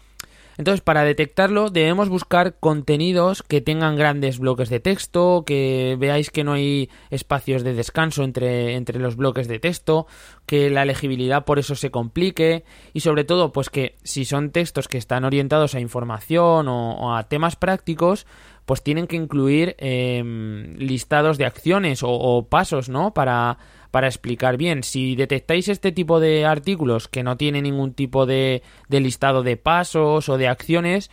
Entonces, 0.58 0.82
para 0.82 1.04
detectarlo, 1.04 1.70
debemos 1.70 2.08
buscar 2.08 2.60
contenidos 2.60 3.44
que 3.44 3.62
tengan 3.62 3.96
grandes 3.96 4.40
bloques 4.40 4.70
de 4.70 4.80
texto, 4.80 5.44
que 5.46 5.98
veáis 6.00 6.30
que 6.32 6.44
no 6.44 6.54
hay 6.54 6.90
espacios 7.10 7.64
de 7.64 7.74
descanso 7.74 8.24
entre, 8.24 8.76
entre 8.76 9.00
los 9.00 9.18
bloques 9.18 9.48
de 9.48 9.60
texto, 9.60 10.08
que 10.46 10.70
la 10.70 10.86
legibilidad 10.86 11.44
por 11.44 11.60
eso 11.60 11.76
se 11.76 11.92
complique 11.92 12.64
y 12.94 13.02
sobre 13.02 13.26
todo, 13.26 13.52
pues 13.52 13.70
que 13.70 13.96
si 14.04 14.24
son 14.24 14.52
textos 14.52 14.88
que 14.88 14.98
están 14.98 15.26
orientados 15.26 15.76
a 15.76 15.80
información 15.80 16.68
o, 16.70 17.16
a 17.16 17.24
temas 17.28 17.56
prácticos, 17.56 18.26
pues 18.66 18.82
tienen 18.82 19.08
que 19.08 19.16
incluir 19.16 19.76
em, 19.78 20.76
listados 20.78 21.38
de 21.38 21.46
acciones 21.46 22.02
o, 22.02 22.10
o 22.10 22.48
pasos, 22.48 22.90
¿no? 22.90 23.14
Para 23.14 23.58
para 23.96 24.08
explicar 24.08 24.58
bien. 24.58 24.84
Si 24.84 25.16
detectáis 25.16 25.70
este 25.70 25.94
tipo 25.94 26.20
de 26.20 26.46
artículos 26.46 27.08
que 27.08 27.24
no 27.24 27.38
tiene 27.38 27.62
ningún 27.62 27.94
tipo 27.94 28.26
de, 28.26 28.62
listado 28.90 29.42
de 29.42 29.56
pasos 29.56 30.28
o 30.28 30.38
de 30.38 30.50
acciones, 30.50 31.10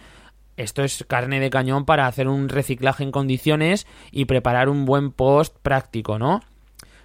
esto 0.57 0.83
es 0.83 1.05
carne 1.07 1.39
de 1.39 1.49
cañón 1.49 1.85
para 1.85 2.09
hacer 2.09 2.27
un 2.27 2.49
reciclaje 2.49 3.05
en 3.05 3.13
condiciones 3.13 3.87
y 4.11 4.25
preparar 4.25 4.69
un 4.69 4.85
buen 4.85 5.13
post 5.13 5.57
práctico, 5.63 6.19
¿no? 6.19 6.43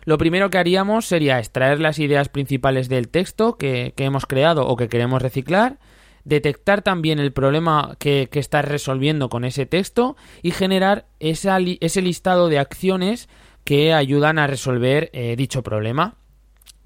Lo 0.03 0.17
primero 0.17 0.49
que 0.49 0.57
haríamos 0.57 1.05
sería 1.05 1.37
extraer 1.37 1.79
las 1.79 1.99
ideas 1.99 2.27
principales 2.27 2.89
del 2.89 3.09
texto 3.09 3.59
que, 3.59 3.93
hemos 3.97 4.25
creado 4.25 4.65
o 4.65 4.77
que 4.77 4.89
queremos 4.89 5.21
reciclar, 5.21 5.77
detectar 6.23 6.81
también 6.81 7.19
el 7.19 7.33
problema 7.33 7.97
que, 7.99 8.29
que 8.31 8.39
estás 8.39 8.65
resolviendo 8.65 9.29
con 9.29 9.45
ese 9.45 9.67
texto 9.67 10.17
y 10.41 10.49
generar 10.49 11.05
ese 11.19 12.01
listado 12.01 12.49
de 12.49 12.57
acciones 12.57 13.29
que 13.67 13.93
ayudan 13.93 14.39
a 14.39 14.47
resolver 14.47 15.09
eh, 15.11 15.35
dicho 15.35 15.61
problema. 15.61 16.15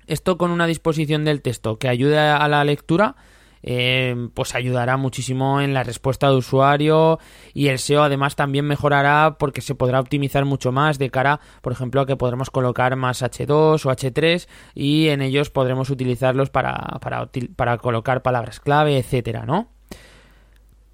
Esto 0.07 0.39
con 0.39 0.49
una 0.49 0.65
disposición 0.65 1.23
del 1.23 1.43
texto 1.43 1.77
que 1.77 1.87
ayude 1.87 2.17
a 2.17 2.47
la 2.47 2.63
lectura, 2.63 3.15
eh, 3.61 4.15
pues 4.33 4.55
ayudará 4.55 4.97
muchísimo 4.97 5.61
en 5.61 5.75
la 5.75 5.83
respuesta 5.83 6.27
de 6.27 6.37
usuario 6.37 7.19
y 7.53 7.67
el 7.67 7.77
SEO 7.77 8.01
además 8.01 8.35
también 8.35 8.65
mejorará 8.65 9.35
porque 9.37 9.61
se 9.61 9.75
podrá 9.75 9.99
optimizar 9.99 10.43
mucho 10.43 10.71
más 10.71 10.97
de 10.97 11.11
cara, 11.11 11.39
por 11.61 11.71
ejemplo, 11.71 12.01
a 12.01 12.07
que 12.07 12.15
podremos 12.15 12.49
colocar 12.49 12.95
más 12.95 13.21
H2 13.21 13.85
o 13.85 13.91
H3 13.91 14.47
y 14.73 15.09
en 15.09 15.21
ellos 15.21 15.51
podremos 15.51 15.91
utilizarlos 15.91 16.49
para, 16.49 16.97
para, 16.99 17.29
para 17.55 17.77
colocar 17.77 18.23
palabras 18.23 18.59
clave, 18.59 18.97
etcétera, 18.97 19.45
¿no? 19.45 19.69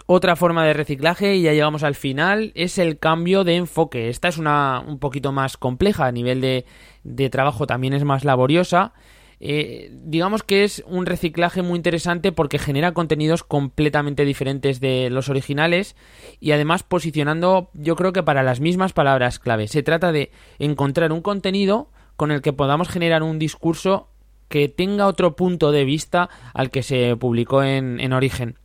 Otra 0.10 0.38
forma 0.38 0.66
de 0.66 0.72
reciclaje, 0.72 1.36
y 1.36 1.42
ya 1.42 1.52
llegamos 1.52 1.84
al 1.84 1.94
final, 1.94 2.54
es 2.56 2.78
el 2.78 2.98
cambio 2.98 3.44
de 3.44 3.58
enfoque. 3.58 4.08
Esta 4.08 4.30
es 4.30 4.38
una 4.38 4.82
un 4.88 5.00
poquito 5.00 5.34
más 5.34 5.58
compleja, 5.58 6.06
a 6.06 6.14
nivel 6.14 6.40
de, 6.40 6.66
de 7.04 7.30
trabajo 7.30 7.68
también 7.68 7.94
es 7.94 8.06
más 8.06 8.24
laboriosa. 8.24 8.94
Eh, 9.42 9.92
digamos 9.92 10.44
que 10.44 10.64
es 10.64 10.82
un 10.88 11.06
reciclaje 11.06 11.62
muy 11.62 11.76
interesante 11.76 12.32
porque 12.32 12.58
genera 12.58 12.94
contenidos 12.94 13.44
completamente 13.44 14.24
diferentes 14.24 14.80
de 14.80 15.10
los 15.12 15.28
originales 15.28 15.98
y 16.40 16.54
además 16.54 16.84
posicionando 16.84 17.70
yo 17.74 17.96
creo 17.96 18.14
que 18.14 18.24
para 18.24 18.44
las 18.44 18.62
mismas 18.62 18.94
palabras 18.94 19.40
clave. 19.40 19.68
Se 19.68 19.84
trata 19.84 20.14
de 20.14 20.32
encontrar 20.58 21.12
un 21.12 21.22
contenido 21.22 21.92
con 22.16 22.32
el 22.32 22.42
que 22.42 22.54
podamos 22.54 22.88
generar 22.88 23.24
un 23.24 23.40
discurso 23.40 24.08
que 24.48 24.70
tenga 24.70 25.08
otro 25.08 25.36
punto 25.36 25.74
de 25.74 25.84
vista 25.84 26.30
al 26.54 26.72
que 26.72 26.82
se 26.82 27.16
publicó 27.18 27.62
en, 27.62 28.00
en 28.00 28.14
origen. 28.14 28.58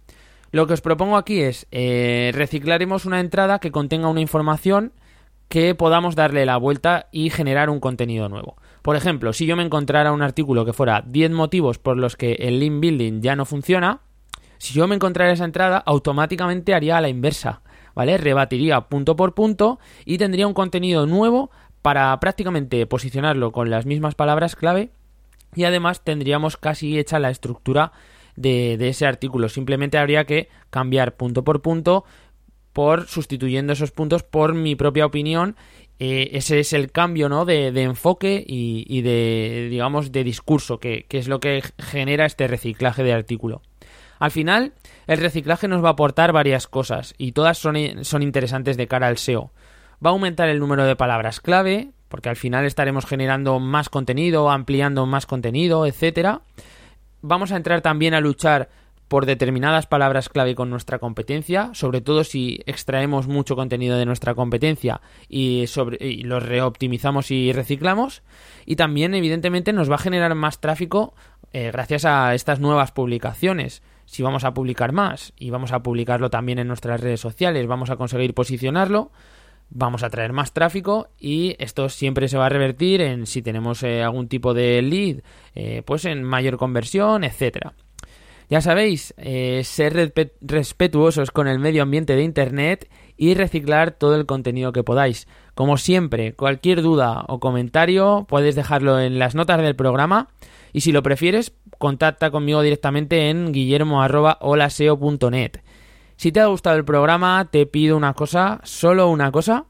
Lo 0.53 0.67
que 0.67 0.75
os 0.75 0.83
propongo 0.83 1.17
aquí 1.17 1.41
es 1.41 1.67
eh, 1.71 2.31
reciclaremos 2.35 3.07
una 3.07 3.21
entrada 3.21 3.59
que 3.59 3.73
contenga 3.73 4.09
una 4.09 4.21
información 4.21 4.93
que 5.49 5.75
podamos 5.75 6.15
darle 6.15 6.45
la 6.45 6.59
vuelta 6.59 7.09
y 7.11 7.31
generar 7.31 7.71
un 7.71 7.81
contenido 7.81 8.29
nuevo. 8.29 8.57
Por 8.83 8.95
ejemplo, 8.97 9.33
si 9.33 9.47
yo 9.47 9.57
me 9.57 9.65
encontrara 9.65 10.13
un 10.13 10.23
artículo 10.23 10.67
que 10.67 10.75
fuera 10.75 11.03
10 11.07 11.31
motivos 11.31 11.79
por 11.79 11.97
los 11.97 12.17
que 12.17 12.33
el 12.35 12.61
link 12.61 12.81
building 12.81 13.23
ya 13.23 13.35
no 13.35 13.47
funciona, 13.47 14.01
si 14.59 14.75
yo 14.75 14.87
me 14.87 14.95
encontrara 14.95 15.33
esa 15.33 15.47
entrada, 15.47 15.79
automáticamente 15.79 16.75
haría 16.75 17.01
la 17.01 17.09
inversa, 17.09 17.63
¿vale? 17.95 18.19
Rebatiría 18.19 18.83
punto 18.83 19.17
por 19.17 19.35
punto 19.35 19.79
y 20.05 20.19
tendría 20.19 20.47
un 20.47 20.55
contenido 20.55 21.07
nuevo 21.07 21.51
para 21.81 22.19
prácticamente 22.21 22.87
posicionarlo 22.87 23.53
con 23.53 23.71
las 23.71 23.87
mismas 23.87 24.15
palabras 24.15 24.55
clave 24.55 24.91
y 25.55 25.65
además 25.65 26.05
tendríamos 26.05 26.57
casi 26.59 26.99
hecha 26.99 27.19
la 27.19 27.31
estructura 27.31 27.93
de, 28.37 28.89
ese 28.89 29.07
artículo. 29.07 29.49
Simplemente 29.49 29.99
habría 29.99 30.25
que 30.25 30.49
cambiar 30.71 31.17
punto 31.17 31.45
por 31.45 31.63
punto 31.63 32.05
por 32.73 33.07
sustituyendo 33.07 33.75
esos 33.75 33.91
puntos 33.91 34.23
por 34.23 34.55
mi 34.55 34.77
propia 34.77 35.07
opinión. 35.07 35.57
Eh, 35.99 36.31
ese 36.33 36.59
es 36.59 36.73
el 36.73 36.91
cambio 36.91 37.29
¿no? 37.29 37.45
de, 37.45 37.69
enfoque 37.83 38.43
y, 38.47 39.03
de, 39.03 39.69
digamos, 39.71 40.11
de 40.11 40.25
discurso, 40.25 40.79
que, 40.79 41.07
es 41.11 41.29
lo 41.29 41.39
que 41.39 41.63
genera 41.79 42.25
este 42.25 42.49
reciclaje 42.49 43.05
de 43.05 43.13
artículo. 43.13 43.63
Al 44.19 44.31
final, 44.31 44.73
el 45.07 45.19
reciclaje 45.19 45.69
nos 45.69 45.85
va 45.85 45.89
a 45.89 45.93
aportar 45.93 46.33
varias 46.33 46.67
cosas 46.67 47.15
y 47.19 47.33
todas 47.33 47.59
son, 47.59 47.77
son 48.05 48.23
interesantes 48.23 48.77
de 48.77 48.87
cara 48.87 49.09
al 49.09 49.19
SEO. 49.19 49.53
Va 50.05 50.11
a 50.11 50.13
aumentar 50.13 50.49
el 50.49 50.61
número 50.61 50.85
de 50.85 50.97
palabras 50.97 51.41
clave, 51.41 51.91
porque 52.09 52.29
al 52.29 52.37
final 52.37 52.65
estaremos 52.65 53.05
generando 53.05 53.59
más 53.61 53.89
contenido, 53.89 54.51
ampliando 54.51 55.07
más 55.07 55.27
contenido, 55.27 55.87
etcétera 55.87 56.43
vamos 57.23 57.53
a 57.53 57.57
entrar 57.57 57.81
también 57.81 58.15
a 58.15 58.21
luchar 58.21 58.69
por 59.13 59.27
determinadas 59.27 59.87
palabras 59.87 60.31
clave 60.31 60.55
con 60.55 60.71
nuestra 60.71 60.99
competencia, 60.99 61.69
sobre 61.75 62.01
todo 62.01 62.25
si 62.25 62.63
extraemos 62.65 63.29
mucho 63.29 63.57
contenido 63.57 63.99
de 63.99 64.07
nuestra 64.07 64.35
competencia 64.35 65.03
y, 65.29 65.67
lo 66.25 66.41
reoptimizamos 66.41 67.31
y 67.31 67.53
reciclamos. 67.53 68.23
Y 68.65 68.77
también, 68.77 69.15
evidentemente, 69.15 69.75
nos 69.75 69.91
va 69.91 69.97
a 69.97 69.99
generar 69.99 70.35
más 70.35 70.61
tráfico 70.61 71.15
eh, 71.53 71.71
gracias 71.73 72.07
a 72.07 72.35
estas 72.35 72.59
nuevas 72.59 72.93
publicaciones. 72.93 73.83
Si 74.07 74.23
vamos 74.23 74.45
a 74.45 74.55
publicar 74.55 74.93
más 74.93 75.35
y 75.37 75.51
vamos 75.51 75.73
a 75.73 75.83
publicarlo 75.83 76.31
también 76.31 76.59
en 76.59 76.69
nuestras 76.69 77.01
redes 77.01 77.21
sociales, 77.21 77.67
vamos 77.67 77.91
a 77.91 77.97
conseguir 77.97 78.33
posicionarlo 78.33 79.11
vamos 79.75 80.03
a 80.03 80.11
traer 80.11 80.33
más 80.33 80.53
tráfico 80.53 81.09
y 81.19 81.57
esto 81.59 81.89
siempre 81.89 82.29
se 82.29 82.37
va 82.37 82.47
a 82.47 82.51
revertir 82.51 83.01
en 83.01 83.27
si 83.27 83.43
tenemos 83.43 83.83
eh, 83.83 84.03
algún 84.03 84.29
tipo 84.29 84.55
de 84.55 84.83
lead, 84.83 85.23
eh, 85.55 85.83
pues 85.85 86.05
en 86.05 86.23
mayor 86.23 86.59
conversión, 86.59 87.25
etcétera. 87.25 87.75
Ya 88.51 88.61
sabéis, 88.61 89.15
eh, 89.17 89.63
ser 89.65 90.13
respetuosos 90.43 91.31
con 91.31 91.49
el 91.49 91.59
medio 91.59 91.83
ambiente 91.83 92.17
de 92.17 92.23
Internet 92.23 92.91
y 93.17 93.33
reciclar 93.35 93.93
todo 93.93 94.15
el 94.15 94.27
contenido 94.27 94.73
que 94.73 94.83
podáis. 94.83 95.27
Como 95.55 95.79
siempre, 95.79 96.35
cualquier 96.35 96.83
duda 96.83 97.25
o 97.29 97.41
comentario 97.41 98.27
puedes 98.29 98.55
dejarlo 98.55 99.01
en 99.01 99.19
las 99.19 99.35
notas 99.35 99.63
del 99.63 99.75
programa 99.75 100.29
y 100.75 100.83
si 100.83 100.93
lo 100.93 101.03
prefieres, 101.03 101.55
contacta 101.79 102.31
conmigo 102.31 102.61
directamente 102.61 103.31
en 103.31 103.53
guillermo.holaseo.net. 103.53 105.53
Si 106.17 106.33
te 106.33 106.41
ha 106.41 106.47
gustado 106.47 106.77
el 106.77 106.85
programa, 106.85 107.49
te 107.51 107.67
pido 107.67 107.97
una 107.97 108.15
cosa, 108.15 108.61
solo 108.65 109.09
una 109.09 109.33
cosa. 109.33 109.67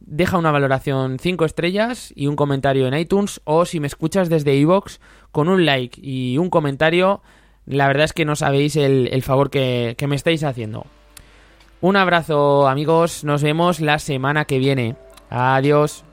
Deja 0.00 0.38
una 0.38 0.50
valoración 0.50 1.18
5 1.20 1.44
estrellas 1.44 2.12
y 2.16 2.26
un 2.26 2.36
comentario 2.36 2.88
en 2.88 2.94
iTunes 2.94 3.40
o 3.44 3.64
si 3.64 3.78
me 3.78 3.86
escuchas 3.86 4.28
desde 4.28 4.56
iVoox 4.56 4.98
con 5.30 5.48
un 5.48 5.64
like 5.64 6.00
y 6.02 6.38
un 6.38 6.50
comentario 6.50 7.22
La 7.66 7.86
verdad 7.86 8.06
es 8.06 8.12
que 8.12 8.24
no 8.24 8.34
sabéis 8.34 8.74
el, 8.74 9.22
favor 9.22 9.48
que, 9.48 9.94
que 9.96 10.08
me 10.08 10.16
estáis 10.16 10.42
haciendo. 10.42 10.86
Un 11.80 11.96
abrazo 11.96 12.68
amigos, 12.68 13.22
nos 13.22 13.42
vemos 13.42 13.80
la 13.80 14.00
semana 14.00 14.44
que 14.44 14.58
viene. 14.58 14.96
Adiós. 15.30 16.04